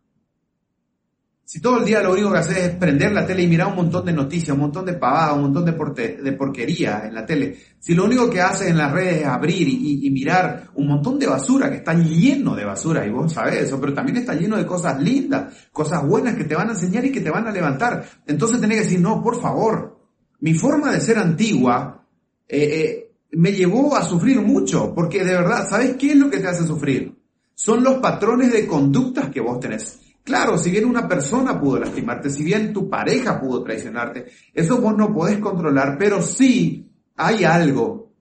si 1.54 1.62
todo 1.62 1.78
el 1.78 1.86
día 1.86 2.02
lo 2.02 2.14
único 2.14 2.32
que 2.32 2.40
haces 2.40 2.58
es 2.58 2.70
prender 2.78 3.12
la 3.12 3.28
tele 3.28 3.44
y 3.44 3.48
mirar 3.48 3.68
un 3.68 3.76
montón 3.76 4.04
de 4.04 4.12
noticias, 4.12 4.56
un 4.56 4.62
montón 4.62 4.88
de 4.88 4.94
pavadas, 4.94 5.36
un 5.36 5.44
montón 5.44 5.64
de, 5.64 6.32
porquería 6.32 7.04
en 7.06 7.14
la 7.14 7.28
tele, 7.28 7.56
si 7.80 7.94
lo 7.94 8.06
único 8.06 8.28
que 8.28 8.42
haces 8.42 8.70
en 8.70 8.78
las 8.80 8.92
redes 8.92 9.22
es 9.22 9.28
abrir 9.28 9.68
y, 9.70 10.10
mirar 10.10 10.72
un 10.74 10.88
montón 10.88 11.20
de 11.20 11.28
basura, 11.28 11.70
que 11.70 11.76
está 11.76 11.94
lleno 11.94 12.56
de 12.56 12.66
basura, 12.66 13.06
y 13.06 13.12
vos 13.12 13.32
sabés 13.32 13.66
eso, 13.66 13.80
pero 13.80 13.94
también 13.94 14.18
está 14.18 14.34
lleno 14.34 14.58
de 14.58 14.66
cosas 14.66 15.00
lindas, 15.00 15.54
cosas 15.72 16.04
buenas 16.04 16.34
que 16.34 16.46
te 16.46 16.56
van 16.56 16.70
a 16.70 16.72
enseñar 16.72 17.06
y 17.06 17.12
que 17.12 17.22
te 17.22 17.30
van 17.30 17.46
a 17.46 17.52
levantar. 17.52 18.04
Entonces 18.26 18.60
tenés 18.60 18.80
que 18.80 18.84
decir, 18.86 19.00
no, 19.00 19.22
por 19.22 19.40
favor, 19.40 19.96
mi 20.40 20.56
forma 20.56 20.92
de 20.92 21.02
ser 21.02 21.20
antigua 21.20 22.04
eh, 22.48 22.64
eh, 22.64 23.12
me 23.34 23.52
llevó 23.52 23.96
a 23.96 24.02
sufrir 24.02 24.42
mucho, 24.42 24.92
porque 24.96 25.24
de 25.24 25.36
verdad, 25.36 25.70
¿sabés 25.70 25.98
qué 25.98 26.14
es 26.14 26.16
lo 26.16 26.32
que 26.32 26.40
te 26.40 26.48
hace 26.48 26.66
sufrir? 26.66 27.16
Son 27.54 27.84
los 27.84 27.98
patrones 27.98 28.52
de 28.52 28.66
conductas 28.66 29.30
que 29.30 29.40
vos 29.40 29.60
tenés. 29.60 30.00
Claro, 30.24 30.58
si 30.58 30.72
bien 30.72 30.86
una 30.86 31.08
persona 31.08 31.60
pudo 31.60 31.80
lastimarte, 31.80 32.30
si 32.30 32.44
bien 32.44 32.72
tu 32.72 32.90
pareja 32.90 33.42
pudo 33.42 33.62
traicionarte, 33.62 34.28
eso 34.54 34.80
vos 34.80 34.96
no 34.96 35.14
podés 35.14 35.40
controlar, 35.40 35.98
pero 35.98 36.22
sí 36.22 36.90
hay 37.18 37.44
algo 37.44 38.14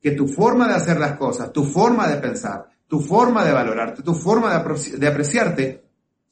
que 0.00 0.12
tu 0.12 0.28
forma 0.28 0.68
de 0.68 0.74
hacer 0.74 1.00
las 1.00 1.16
cosas, 1.16 1.52
tu 1.52 1.64
forma 1.64 2.06
de 2.06 2.18
pensar, 2.18 2.68
tu 2.86 3.00
forma 3.00 3.44
de 3.44 3.52
valorarte, 3.52 4.02
tu 4.02 4.14
forma 4.14 4.50
de, 4.50 5.08
apreciarte, 5.08 5.84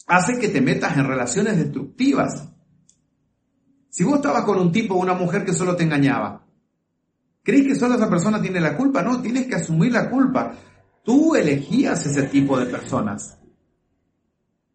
hace 0.06 0.38
que 0.38 0.50
te 0.50 0.61
metas 0.61 0.97
en 0.97 1.09
relaciones 1.09 1.56
destructivas. 1.56 2.49
Si 3.88 4.04
vos 4.04 4.16
estabas 4.16 4.44
con 4.44 4.59
un 4.59 4.71
tipo 4.71 4.94
o 4.94 4.99
una 4.99 5.14
mujer 5.14 5.44
que 5.44 5.52
solo 5.52 5.75
te 5.75 5.82
engañaba, 5.82 6.47
¿crees 7.42 7.66
que 7.66 7.75
solo 7.75 7.97
esa 7.97 8.09
persona 8.09 8.40
tiene 8.40 8.61
la 8.61 8.76
culpa? 8.76 9.02
No, 9.02 9.21
tienes 9.21 9.47
que 9.47 9.56
asumir 9.56 9.90
la 9.90 10.09
culpa. 10.09 10.54
Tú 11.02 11.35
elegías 11.35 12.06
ese 12.06 12.23
tipo 12.25 12.59
de 12.59 12.66
personas. 12.66 13.42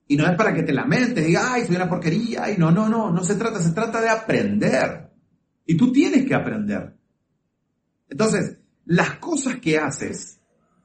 Y 0.07 0.15
no 0.15 0.25
es 0.25 0.35
para 0.37 0.53
que 0.53 0.63
te 0.63 0.73
lamentes, 0.73 1.25
digas, 1.25 1.45
ay, 1.47 1.65
soy 1.65 1.75
una 1.75 1.89
porquería, 1.89 2.45
ay, 2.45 2.55
no, 2.57 2.71
no, 2.71 2.87
no, 2.87 3.11
no 3.11 3.23
se 3.23 3.35
trata, 3.35 3.59
se 3.59 3.71
trata 3.71 4.01
de 4.01 4.09
aprender. 4.09 5.11
Y 5.65 5.75
tú 5.75 5.91
tienes 5.91 6.25
que 6.25 6.33
aprender. 6.33 6.97
Entonces, 8.09 8.57
las 8.85 9.17
cosas 9.17 9.57
que 9.59 9.77
haces, 9.77 10.39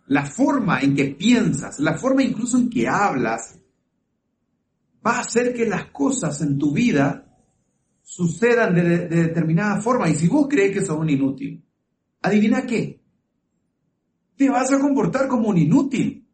la 0.06 0.26
forma 0.26 0.80
en 0.80 0.96
que 0.96 1.04
piensas, 1.06 1.78
la 1.78 1.96
forma 1.96 2.24
incluso 2.24 2.58
en 2.58 2.68
que 2.68 2.88
hablas, 2.88 3.60
va 5.06 5.18
a 5.18 5.20
hacer 5.20 5.54
que 5.54 5.66
las 5.66 5.86
cosas 5.86 6.40
en 6.42 6.58
tu 6.58 6.72
vida 6.72 7.28
sucedan 8.02 8.74
de, 8.74 8.82
de 8.82 9.22
determinada 9.28 9.80
forma. 9.80 10.08
Y 10.08 10.16
si 10.16 10.26
vos 10.26 10.48
crees 10.48 10.72
que 10.72 10.84
sos 10.84 10.98
un 10.98 11.10
inútil, 11.10 11.64
adivina 12.20 12.66
qué, 12.66 13.02
te 14.36 14.50
vas 14.50 14.72
a 14.72 14.80
comportar 14.80 15.28
como 15.28 15.48
un 15.48 15.58
inútil. 15.58 16.28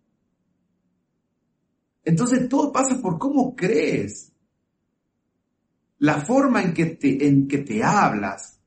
Entonces 2.08 2.48
todo 2.48 2.72
pasa 2.72 3.02
por 3.02 3.18
cómo 3.18 3.54
crees. 3.54 4.32
La 5.98 6.22
forma 6.22 6.62
en 6.62 6.72
que 6.72 6.86
te, 6.86 7.26
en 7.26 7.46
que 7.46 7.58
te 7.58 7.84
hablas, 7.84 8.60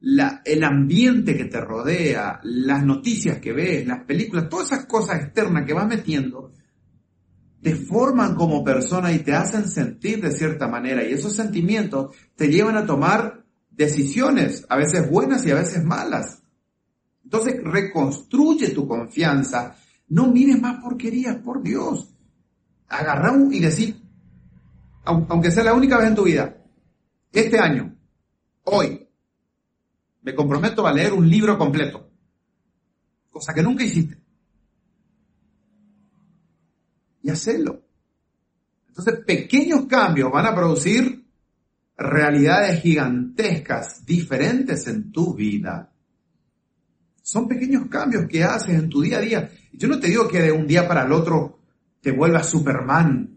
la, 0.00 0.40
el 0.42 0.64
ambiente 0.64 1.36
que 1.36 1.44
te 1.44 1.60
rodea, 1.60 2.40
las 2.44 2.82
noticias 2.82 3.40
que 3.40 3.52
ves, 3.52 3.86
las 3.86 4.04
películas, 4.04 4.48
todas 4.48 4.72
esas 4.72 4.86
cosas 4.86 5.20
externas 5.20 5.66
que 5.66 5.74
vas 5.74 5.86
metiendo, 5.86 6.50
te 7.60 7.76
forman 7.76 8.34
como 8.34 8.64
persona 8.64 9.12
y 9.12 9.18
te 9.18 9.34
hacen 9.34 9.68
sentir 9.68 10.22
de 10.22 10.32
cierta 10.32 10.66
manera. 10.66 11.06
Y 11.06 11.12
esos 11.12 11.36
sentimientos 11.36 12.16
te 12.36 12.48
llevan 12.48 12.78
a 12.78 12.86
tomar 12.86 13.44
decisiones, 13.70 14.64
a 14.70 14.78
veces 14.78 15.10
buenas 15.10 15.44
y 15.44 15.50
a 15.50 15.56
veces 15.56 15.84
malas. 15.84 16.42
Entonces 17.22 17.62
reconstruye 17.62 18.70
tu 18.70 18.88
confianza. 18.88 19.76
No 20.08 20.32
mires 20.32 20.58
más 20.58 20.82
porquerías, 20.82 21.36
por 21.36 21.62
Dios 21.62 22.14
agarrar 22.88 23.34
y 23.50 23.60
decir, 23.60 24.00
aunque 25.04 25.50
sea 25.50 25.64
la 25.64 25.74
única 25.74 25.98
vez 25.98 26.08
en 26.08 26.14
tu 26.14 26.24
vida, 26.24 26.56
este 27.32 27.58
año, 27.58 27.96
hoy, 28.64 29.06
me 30.22 30.34
comprometo 30.34 30.86
a 30.86 30.92
leer 30.92 31.12
un 31.12 31.28
libro 31.28 31.56
completo, 31.56 32.10
cosa 33.30 33.54
que 33.54 33.62
nunca 33.62 33.84
hiciste. 33.84 34.18
Y 37.22 37.30
hacerlo. 37.30 37.82
Entonces, 38.88 39.24
pequeños 39.26 39.86
cambios 39.86 40.32
van 40.32 40.46
a 40.46 40.54
producir 40.54 41.26
realidades 41.96 42.82
gigantescas, 42.82 44.04
diferentes 44.04 44.86
en 44.86 45.10
tu 45.12 45.34
vida. 45.34 45.92
Son 47.22 47.48
pequeños 47.48 47.88
cambios 47.88 48.26
que 48.28 48.44
haces 48.44 48.74
en 48.74 48.88
tu 48.88 49.02
día 49.02 49.18
a 49.18 49.20
día. 49.20 49.50
Yo 49.72 49.88
no 49.88 49.98
te 49.98 50.08
digo 50.08 50.28
que 50.28 50.40
de 50.40 50.52
un 50.52 50.66
día 50.66 50.86
para 50.86 51.04
el 51.04 51.12
otro 51.12 51.55
te 52.06 52.12
vuelvas 52.12 52.48
Superman, 52.48 53.36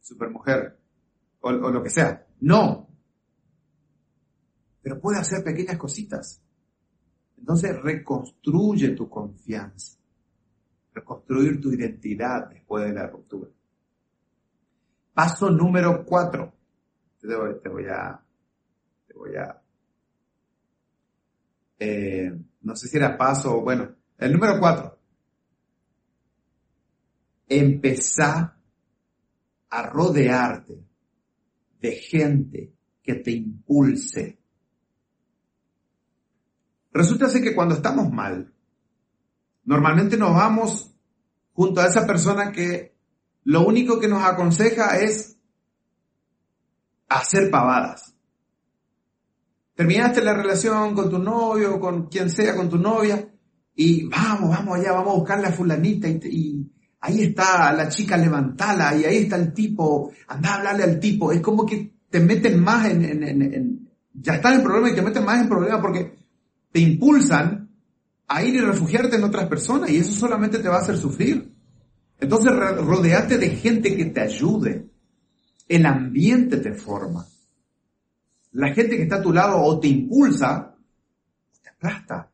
Supermujer, 0.00 0.78
o, 1.40 1.48
o 1.48 1.70
lo 1.72 1.82
que 1.82 1.90
sea. 1.90 2.24
No. 2.38 2.88
Pero 4.80 5.00
puede 5.00 5.18
hacer 5.18 5.42
pequeñas 5.42 5.76
cositas. 5.76 6.40
Entonces 7.36 7.82
reconstruye 7.82 8.90
tu 8.90 9.10
confianza. 9.10 9.98
Reconstruir 10.92 11.60
tu 11.60 11.72
identidad 11.72 12.48
después 12.48 12.84
de 12.84 12.92
la 12.92 13.08
ruptura. 13.08 13.50
Paso 15.14 15.50
número 15.50 16.04
cuatro. 16.06 16.54
Te, 17.20 17.26
voy 17.34 17.86
a, 17.88 18.24
te 19.08 19.14
voy 19.14 19.34
a, 19.34 19.62
eh, 21.80 22.40
no 22.60 22.76
sé 22.76 22.86
si 22.86 22.98
era 22.98 23.18
paso, 23.18 23.60
bueno, 23.62 23.96
el 24.16 24.32
número 24.32 24.60
cuatro 24.60 24.93
empezá 27.58 28.58
a 29.70 29.82
rodearte 29.82 30.84
de 31.80 31.92
gente 31.92 32.72
que 33.02 33.14
te 33.14 33.32
impulse. 33.32 34.38
Resulta 36.92 37.30
que 37.32 37.54
cuando 37.54 37.74
estamos 37.74 38.10
mal, 38.10 38.54
normalmente 39.64 40.16
nos 40.16 40.34
vamos 40.34 40.94
junto 41.52 41.80
a 41.80 41.86
esa 41.86 42.06
persona 42.06 42.52
que 42.52 42.94
lo 43.44 43.66
único 43.66 43.98
que 44.00 44.08
nos 44.08 44.24
aconseja 44.24 44.98
es 44.98 45.36
hacer 47.08 47.50
pavadas. 47.50 48.14
Terminaste 49.74 50.22
la 50.22 50.34
relación 50.34 50.94
con 50.94 51.10
tu 51.10 51.18
novio, 51.18 51.80
con 51.80 52.06
quien 52.06 52.30
sea, 52.30 52.54
con 52.56 52.68
tu 52.68 52.78
novia, 52.78 53.28
y 53.74 54.06
vamos, 54.06 54.50
vamos 54.50 54.78
allá, 54.78 54.92
vamos 54.92 55.14
a 55.14 55.18
buscar 55.18 55.40
la 55.40 55.52
fulanita 55.52 56.08
y, 56.08 56.70
ahí 57.04 57.20
está 57.24 57.70
la 57.74 57.88
chica, 57.90 58.16
levantala, 58.16 58.96
y 58.96 59.04
ahí 59.04 59.16
está 59.18 59.36
el 59.36 59.52
tipo, 59.52 60.10
anda 60.26 60.50
a 60.50 60.54
hablarle 60.56 60.84
al 60.84 60.98
tipo. 60.98 61.32
Es 61.32 61.42
como 61.42 61.66
que 61.66 61.92
te 62.08 62.18
meten 62.18 62.62
más 62.62 62.90
en, 62.90 63.22
en, 63.22 63.90
ya 64.14 64.36
estás 64.36 64.54
en 64.54 64.62
problema 64.62 64.88
y 64.88 64.94
te 64.94 65.02
meten 65.02 65.22
más 65.22 65.38
en 65.38 65.48
problema 65.48 65.82
porque 65.82 66.14
te 66.72 66.80
impulsan 66.80 67.68
a 68.26 68.42
ir 68.42 68.54
y 68.54 68.60
refugiarte 68.60 69.16
en 69.16 69.24
otras 69.24 69.46
personas 69.48 69.90
y 69.90 69.98
eso 69.98 70.12
solamente 70.12 70.58
te 70.60 70.68
va 70.68 70.76
a 70.76 70.80
hacer 70.80 70.96
sufrir. 70.96 71.52
Entonces 72.18 72.50
rodeate 72.52 73.36
de 73.36 73.50
gente 73.50 73.94
que 73.94 74.06
te 74.06 74.22
ayude. 74.22 74.88
El 75.68 75.84
ambiente 75.84 76.56
te 76.56 76.72
forma. 76.72 77.26
La 78.52 78.72
gente 78.72 78.96
que 78.96 79.02
está 79.02 79.16
a 79.16 79.22
tu 79.22 79.32
lado 79.32 79.60
o 79.60 79.78
te 79.78 79.88
impulsa, 79.88 80.74
te 81.62 81.68
aplasta. 81.68 82.30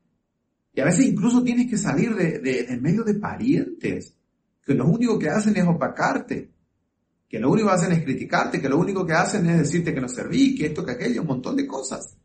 Y 0.73 0.81
a 0.81 0.85
veces 0.85 1.07
incluso 1.07 1.43
tienes 1.43 1.69
que 1.69 1.77
salir 1.77 2.15
de, 2.15 2.39
de 2.39 2.77
medio 2.81 3.03
de 3.03 3.15
parientes 3.15 4.15
que 4.65 4.75
lo 4.75 4.87
único 4.87 5.19
que 5.19 5.29
hacen 5.29 5.57
es 5.57 5.67
opacarte, 5.67 6.51
que 7.29 7.39
lo 7.39 7.51
único 7.51 7.69
que 7.69 7.75
hacen 7.75 7.93
es 7.93 8.03
criticarte, 8.03 8.61
que 8.61 8.69
lo 8.69 8.79
único 8.79 9.07
que 9.07 9.13
hacen 9.13 9.49
es 9.49 9.59
decirte 9.59 9.95
que 9.95 10.01
no 10.01 10.09
serví, 10.09 10.55
que 10.57 10.67
esto, 10.67 10.85
que 10.85 10.93
aquello, 10.93 11.23
un 11.23 11.29
montón 11.29 11.57
de 11.57 11.67
cosas. 11.67 12.17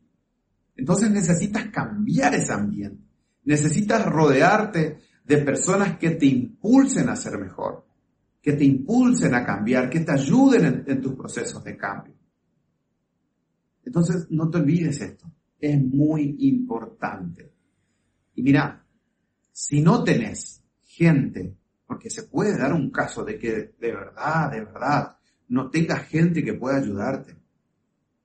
Entonces 0.75 1.11
necesitas 1.11 1.69
cambiar 1.69 2.33
ese 2.35 2.53
ambiente, 2.53 3.03
necesitas 3.43 4.05
rodearte 4.05 4.97
de 5.23 5.37
personas 5.37 5.97
que 5.97 6.11
te 6.11 6.25
impulsen 6.25 7.09
a 7.09 7.15
ser 7.15 7.37
mejor, 7.37 7.85
que 8.41 8.53
te 8.53 8.63
impulsen 8.63 9.33
a 9.33 9.43
cambiar, 9.43 9.89
que 9.89 10.01
te 10.01 10.11
ayuden 10.11 10.83
en, 10.85 11.01
tus 11.01 11.13
procesos 11.15 11.63
de 11.63 11.75
cambio. 11.75 12.13
Entonces, 13.83 14.27
no 14.29 14.49
te 14.49 14.57
olvides 14.57 15.01
esto. 15.01 15.31
Es 15.59 15.81
muy 15.81 16.35
importante. 16.39 17.51
Y 18.35 18.43
mira, 18.43 18.85
si 19.51 19.81
no 19.81 20.03
tenés 20.03 20.61
gente, 20.83 21.55
porque 21.85 22.09
se 22.09 22.23
puede 22.23 22.57
dar 22.57 22.73
un 22.73 22.89
caso 22.89 23.23
de 23.23 23.37
que 23.37 23.73
de 23.79 23.91
verdad, 23.91 24.51
de 24.51 24.61
verdad, 24.61 25.17
no 25.47 25.69
tengas 25.69 26.03
gente 26.07 26.43
que 26.43 26.53
pueda 26.53 26.77
ayudarte. 26.77 27.35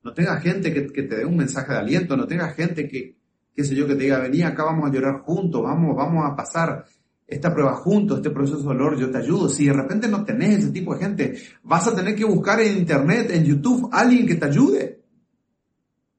No 0.02 0.14
tengas 0.14 0.42
gente 0.42 0.72
que, 0.72 1.02
te 1.02 1.16
dé 1.16 1.24
un 1.24 1.36
mensaje 1.36 1.72
de 1.72 1.78
aliento, 1.78 2.16
no 2.16 2.26
tengas 2.26 2.54
gente 2.54 2.88
que, 2.88 3.16
qué 3.54 3.64
sé 3.64 3.74
yo, 3.74 3.86
que 3.86 3.94
te 3.94 4.04
diga, 4.04 4.18
vení 4.18 4.42
acá, 4.42 4.64
vamos 4.64 4.88
a 4.88 4.92
llorar 4.92 5.20
juntos, 5.20 5.62
vamos, 5.62 5.94
vamos 5.94 6.24
a 6.24 6.34
pasar 6.34 6.86
esta 7.26 7.52
prueba 7.52 7.74
juntos, 7.76 8.18
este 8.18 8.30
proceso 8.30 8.58
de 8.58 8.64
dolor, 8.64 8.98
yo 8.98 9.10
te 9.10 9.18
ayudo. 9.18 9.48
Si 9.48 9.66
de 9.66 9.72
repente 9.72 10.08
no 10.08 10.24
tenés 10.24 10.58
ese 10.58 10.70
tipo 10.70 10.94
de 10.94 11.00
gente, 11.00 11.42
vas 11.62 11.86
a 11.86 11.94
tener 11.94 12.14
que 12.14 12.24
buscar 12.24 12.60
en 12.60 12.78
internet, 12.78 13.30
en 13.30 13.44
YouTube, 13.44 13.88
alguien 13.92 14.26
que 14.26 14.34
te 14.34 14.46
ayude. 14.46 15.00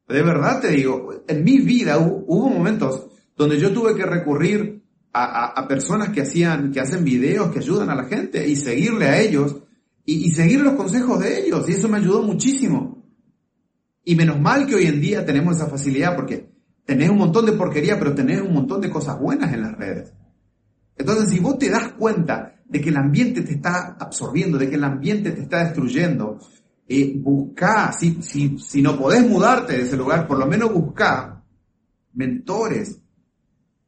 De 0.08 0.22
verdad 0.22 0.62
te 0.62 0.70
digo, 0.70 1.24
en 1.28 1.44
mi 1.44 1.60
vida 1.60 1.98
hubo, 1.98 2.50
momentos 2.50 3.08
donde 3.36 3.60
yo 3.60 3.74
tuve 3.74 3.96
que 3.96 4.06
recurrir 4.06 4.81
a, 5.14 5.68
personas 5.68 6.10
que 6.10 6.22
hacían, 6.22 6.72
que 6.72 6.80
hacen 6.80 7.04
videos, 7.04 7.52
que 7.52 7.60
ayudan 7.60 7.90
a 7.90 7.96
la 7.96 8.06
gente 8.06 8.48
y 8.48 8.56
seguirle 8.56 9.08
a 9.08 9.20
ellos 9.20 9.58
y, 10.06 10.32
seguir 10.32 10.62
los 10.62 10.76
consejos 10.76 11.20
de 11.20 11.46
ellos. 11.46 11.68
Y 11.68 11.74
eso 11.74 11.90
me 11.90 11.98
ayudó 11.98 12.24
muchísimo. 12.24 13.04
Y 14.04 14.16
menos 14.16 14.40
mal 14.40 14.66
que 14.66 14.76
hoy 14.76 14.86
en 14.86 15.02
día 15.02 15.26
tenemos 15.26 15.58
esa 15.58 15.68
facilidad 15.68 16.16
porque 16.16 16.50
tenés 16.86 17.10
un 17.10 17.18
montón 17.18 17.46
de 17.46 17.54
porquería, 17.54 18.00
pero 18.00 18.16
tenés 18.16 18.42
un 18.42 18.54
montón 18.54 18.82
de 18.82 18.90
cosas 18.90 19.20
buenas 19.20 19.54
en 19.54 19.62
las 19.62 19.78
redes. 19.78 20.14
Entonces, 20.98 21.30
si 21.30 21.40
vos 21.40 21.58
te 21.58 21.70
das 21.70 21.94
cuenta 21.94 22.56
de 22.66 22.82
que 22.82 22.90
el 22.90 22.98
ambiente 22.98 23.42
te 23.42 23.54
está 23.54 23.98
absorbiendo, 24.00 24.58
de 24.58 24.70
que 24.70 24.76
el 24.76 24.84
ambiente 24.84 25.32
te 25.32 25.42
está 25.42 25.64
destruyendo, 25.66 26.40
eh, 26.88 27.14
busca, 27.18 27.92
si, 27.92 28.22
si, 28.22 28.58
si 28.58 28.82
no 28.82 28.98
podés 28.98 29.28
mudarte 29.28 29.74
de 29.74 29.84
ese 29.84 29.98
lugar, 29.98 30.28
por 30.28 30.38
lo 30.38 30.46
menos 30.46 30.74
busca 30.74 31.44
mentores 32.14 33.00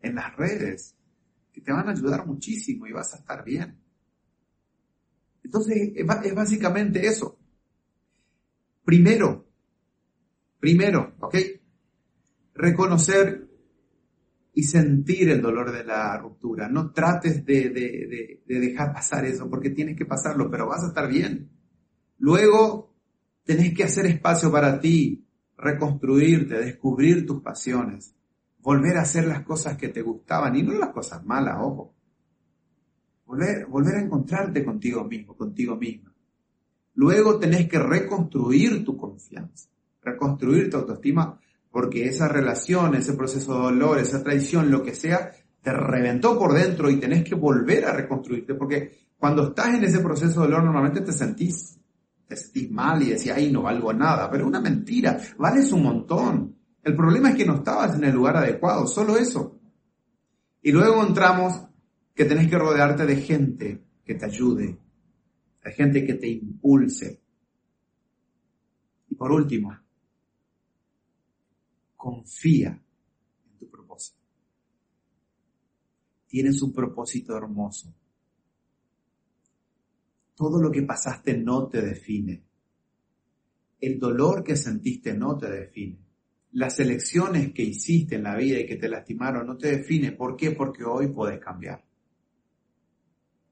en 0.01 0.15
las 0.15 0.35
redes 0.35 0.92
te 1.63 1.71
van 1.71 1.87
a 1.87 1.91
ayudar 1.91 2.25
muchísimo 2.25 2.85
y 2.87 2.91
vas 2.91 3.13
a 3.13 3.17
estar 3.17 3.43
bien. 3.43 3.79
Entonces, 5.43 5.93
es 5.95 6.35
básicamente 6.35 7.05
eso. 7.05 7.39
Primero, 8.83 9.47
primero, 10.59 11.15
¿ok? 11.19 11.35
Reconocer 12.53 13.47
y 14.53 14.63
sentir 14.63 15.29
el 15.29 15.41
dolor 15.41 15.71
de 15.71 15.83
la 15.83 16.17
ruptura. 16.17 16.69
No 16.69 16.91
trates 16.91 17.45
de, 17.45 18.41
dejar 18.45 18.93
pasar 18.93 19.25
eso 19.25 19.49
porque 19.49 19.71
tienes 19.71 19.97
que 19.97 20.05
pasarlo, 20.05 20.49
pero 20.49 20.67
vas 20.67 20.83
a 20.83 20.87
estar 20.89 21.09
bien. 21.09 21.49
Luego, 22.19 22.95
tenés 23.43 23.73
que 23.73 23.83
hacer 23.83 24.05
espacio 24.05 24.51
para 24.51 24.79
ti, 24.79 25.27
reconstruirte, 25.57 26.55
descubrir 26.59 27.25
tus 27.25 27.41
pasiones, 27.41 28.15
volver 28.63 28.97
a 28.97 29.01
hacer 29.01 29.27
las 29.27 29.41
cosas 29.41 29.77
que 29.77 29.89
te 29.89 30.01
gustaban 30.01 30.55
y 30.55 30.63
no 30.63 30.73
las 30.73 30.89
cosas 30.89 31.23
malas, 31.25 31.57
ojo. 31.59 31.93
Volver, 33.25 33.65
volver 33.67 33.95
a 33.95 34.01
encontrarte 34.01 34.63
contigo 34.63 35.03
mismo, 35.03 35.35
contigo 35.35 35.75
misma. 35.75 36.13
Luego 36.95 37.37
tenés 37.37 37.67
que 37.67 37.79
reconstruir 37.79 38.83
tu 38.83 38.95
confianza, 38.95 39.69
reconstruir 40.01 40.69
tu 40.69 40.77
autoestima 40.77 41.39
porque 41.71 42.07
esa 42.07 42.27
relación, 42.27 42.93
ese 42.93 43.13
proceso 43.13 43.55
de 43.55 43.63
dolor, 43.63 43.99
esa 43.99 44.23
traición, 44.23 44.69
lo 44.69 44.83
que 44.83 44.93
sea, 44.93 45.31
te 45.59 45.73
reventó 45.73 46.37
por 46.37 46.53
dentro 46.53 46.89
y 46.89 46.97
tenés 46.97 47.23
que 47.23 47.33
volver 47.33 47.85
a 47.85 47.93
reconstruirte, 47.93 48.53
porque 48.53 49.07
cuando 49.17 49.47
estás 49.47 49.73
en 49.73 49.83
ese 49.83 49.99
proceso 49.99 50.41
de 50.41 50.47
dolor 50.47 50.63
normalmente 50.63 51.01
te 51.01 51.11
sentís, 51.11 51.79
te 52.27 52.35
sentís 52.35 52.69
mal 52.69 53.01
y 53.01 53.09
decís, 53.09 53.31
ay, 53.31 53.51
no 53.51 53.63
valgo 53.63 53.91
nada, 53.91 54.29
pero 54.29 54.45
una 54.45 54.61
mentira, 54.61 55.19
vales 55.37 55.71
un 55.71 55.83
montón. 55.83 56.55
El 56.83 56.95
problema 56.95 57.29
es 57.29 57.35
que 57.35 57.45
no 57.45 57.55
estabas 57.55 57.95
en 57.95 58.03
el 58.03 58.13
lugar 58.13 58.35
adecuado, 58.37 58.85
solo 58.87 59.17
eso. 59.17 59.59
Y 60.61 60.71
luego 60.71 61.01
encontramos 61.01 61.61
que 62.13 62.25
tenés 62.25 62.49
que 62.49 62.57
rodearte 62.57 63.05
de 63.05 63.15
gente 63.17 63.83
que 64.03 64.15
te 64.15 64.25
ayude, 64.25 64.77
de 65.63 65.71
gente 65.71 66.05
que 66.05 66.15
te 66.15 66.27
impulse. 66.27 67.21
Y 69.09 69.15
por 69.15 69.31
último, 69.31 69.77
confía 71.95 72.69
en 72.69 73.57
tu 73.57 73.69
propósito. 73.69 74.19
Tienes 76.27 76.61
un 76.61 76.73
propósito 76.73 77.37
hermoso. 77.37 77.93
Todo 80.35 80.61
lo 80.61 80.69
que 80.69 80.81
pasaste 80.81 81.37
no 81.37 81.67
te 81.67 81.81
define. 81.81 82.43
El 83.79 83.99
dolor 83.99 84.43
que 84.43 84.55
sentiste 84.55 85.13
no 85.13 85.37
te 85.37 85.49
define. 85.49 86.02
Las 86.53 86.79
elecciones 86.79 87.51
que 87.53 87.63
hiciste 87.63 88.15
en 88.15 88.23
la 88.23 88.35
vida 88.35 88.59
y 88.59 88.65
que 88.65 88.75
te 88.75 88.89
lastimaron 88.89 89.47
no 89.47 89.57
te 89.57 89.77
define. 89.77 90.11
¿Por 90.11 90.35
qué? 90.35 90.51
Porque 90.51 90.83
hoy 90.83 91.07
puedes 91.07 91.39
cambiar. 91.39 91.83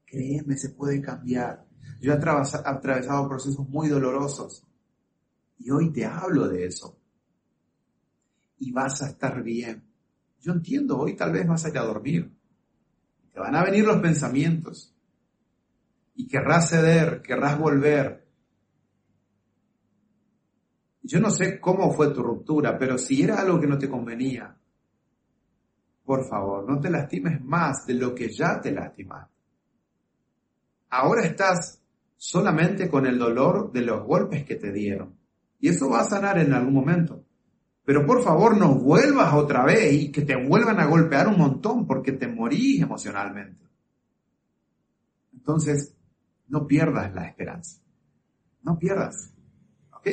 Créeme, 0.06 0.56
se 0.56 0.70
puede 0.70 1.00
cambiar. 1.00 1.66
Yo 2.00 2.12
he 2.12 2.16
atravesado 2.16 3.28
procesos 3.28 3.68
muy 3.68 3.88
dolorosos 3.88 4.64
y 5.58 5.70
hoy 5.70 5.92
te 5.92 6.04
hablo 6.04 6.48
de 6.48 6.66
eso 6.66 6.98
y 8.58 8.70
vas 8.70 9.02
a 9.02 9.08
estar 9.08 9.42
bien. 9.42 9.82
Yo 10.40 10.52
entiendo, 10.52 10.98
hoy 10.98 11.16
tal 11.16 11.32
vez 11.32 11.46
vas 11.46 11.64
a 11.64 11.68
ir 11.68 11.78
a 11.78 11.84
dormir. 11.84 12.32
Te 13.32 13.40
van 13.40 13.56
a 13.56 13.64
venir 13.64 13.84
los 13.84 14.00
pensamientos. 14.00 14.94
Y 16.14 16.28
querrás 16.28 16.70
ceder, 16.70 17.22
querrás 17.22 17.58
volver. 17.58 18.21
Yo 21.02 21.20
no 21.20 21.30
sé 21.30 21.58
cómo 21.60 21.92
fue 21.92 22.12
tu 22.12 22.22
ruptura, 22.22 22.78
pero 22.78 22.96
si 22.96 23.22
era 23.22 23.40
algo 23.40 23.60
que 23.60 23.66
no 23.66 23.78
te 23.78 23.88
convenía, 23.88 24.56
por 26.04 26.28
favor, 26.28 26.68
no 26.68 26.80
te 26.80 26.90
lastimes 26.90 27.40
más 27.40 27.86
de 27.86 27.94
lo 27.94 28.14
que 28.14 28.28
ya 28.32 28.60
te 28.60 28.72
lastimaste. 28.72 29.32
Ahora 30.90 31.24
estás 31.24 31.82
solamente 32.16 32.88
con 32.88 33.06
el 33.06 33.18
dolor 33.18 33.72
de 33.72 33.82
los 33.82 34.04
golpes 34.04 34.44
que 34.44 34.56
te 34.56 34.72
dieron. 34.72 35.16
Y 35.58 35.68
eso 35.68 35.88
va 35.88 36.00
a 36.00 36.08
sanar 36.08 36.38
en 36.38 36.52
algún 36.52 36.74
momento. 36.74 37.24
Pero 37.84 38.06
por 38.06 38.22
favor 38.22 38.56
no 38.56 38.74
vuelvas 38.76 39.34
otra 39.34 39.64
vez 39.64 39.92
y 39.92 40.12
que 40.12 40.22
te 40.22 40.36
vuelvan 40.36 40.78
a 40.78 40.86
golpear 40.86 41.26
un 41.28 41.38
montón 41.38 41.86
porque 41.86 42.12
te 42.12 42.28
morís 42.28 42.80
emocionalmente. 42.80 43.66
Entonces, 45.32 45.96
no 46.46 46.66
pierdas 46.66 47.12
la 47.12 47.26
esperanza. 47.26 47.80
No 48.62 48.78
pierdas. 48.78 49.32
¿Ok? 49.92 50.08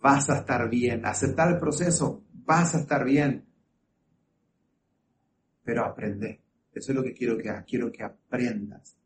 Vas 0.00 0.30
a 0.30 0.38
estar 0.38 0.68
bien. 0.68 1.04
Aceptar 1.04 1.52
el 1.52 1.58
proceso. 1.58 2.24
Vas 2.44 2.74
a 2.74 2.80
estar 2.80 3.04
bien. 3.04 3.44
Pero 5.62 5.84
aprende. 5.84 6.40
Eso 6.72 6.92
es 6.92 6.96
lo 6.96 7.02
que 7.02 7.14
quiero 7.14 7.36
que 7.36 7.50
hagas. 7.50 7.64
Quiero 7.66 7.90
que 7.90 8.02
aprendas 8.02 8.96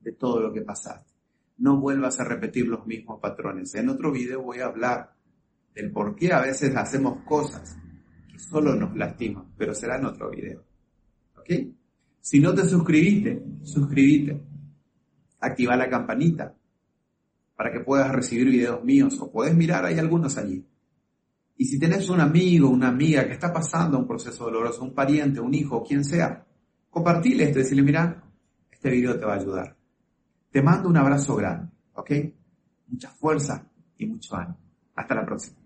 de 0.00 0.12
todo 0.12 0.40
lo 0.40 0.52
que 0.52 0.62
pasaste. 0.62 1.12
No 1.58 1.80
vuelvas 1.80 2.18
a 2.18 2.24
repetir 2.24 2.66
los 2.66 2.86
mismos 2.86 3.20
patrones. 3.20 3.74
En 3.74 3.88
otro 3.88 4.10
video 4.10 4.42
voy 4.42 4.58
a 4.58 4.66
hablar 4.66 5.14
del 5.74 5.92
por 5.92 6.16
qué 6.16 6.32
a 6.32 6.40
veces 6.40 6.74
hacemos 6.76 7.24
cosas 7.24 7.76
que 8.30 8.38
solo 8.38 8.74
nos 8.74 8.96
lastiman, 8.96 9.52
pero 9.56 9.74
será 9.74 9.96
en 9.96 10.06
otro 10.06 10.30
video. 10.30 10.64
¿Ok? 11.36 11.50
Si 12.20 12.40
no 12.40 12.54
te 12.54 12.64
suscribiste, 12.68 13.42
suscríbete. 13.62 14.40
Activa 15.40 15.76
la 15.76 15.88
campanita 15.88 16.54
para 17.56 17.72
que 17.72 17.80
puedas 17.80 18.10
recibir 18.10 18.48
videos 18.48 18.82
míos 18.84 19.18
o 19.20 19.30
puedes 19.30 19.54
mirar, 19.54 19.84
hay 19.84 19.98
algunos 19.98 20.36
allí. 20.36 20.66
Y 21.56 21.64
si 21.66 21.78
tenés 21.78 22.08
un 22.08 22.20
amigo, 22.20 22.68
una 22.68 22.88
amiga 22.88 23.26
que 23.26 23.32
está 23.32 23.52
pasando 23.52 23.98
un 23.98 24.06
proceso 24.06 24.44
doloroso, 24.44 24.82
un 24.82 24.94
pariente, 24.94 25.40
un 25.40 25.54
hijo, 25.54 25.82
quien 25.82 26.04
sea, 26.04 26.44
compartile 26.90 27.44
esto 27.44 27.58
y 27.58 27.62
decirle, 27.62 27.82
mira, 27.82 28.24
este 28.70 28.90
video 28.90 29.18
te 29.18 29.24
va 29.24 29.34
a 29.34 29.38
ayudar. 29.38 29.76
Te 30.50 30.60
mando 30.60 30.88
un 30.88 30.96
abrazo 30.96 31.36
grande, 31.36 31.70
¿ok? 31.94 32.10
Mucha 32.88 33.10
fuerza 33.10 33.70
y 33.96 34.06
mucho 34.06 34.34
ánimo. 34.36 34.58
Hasta 34.94 35.14
la 35.14 35.24
próxima. 35.24 35.61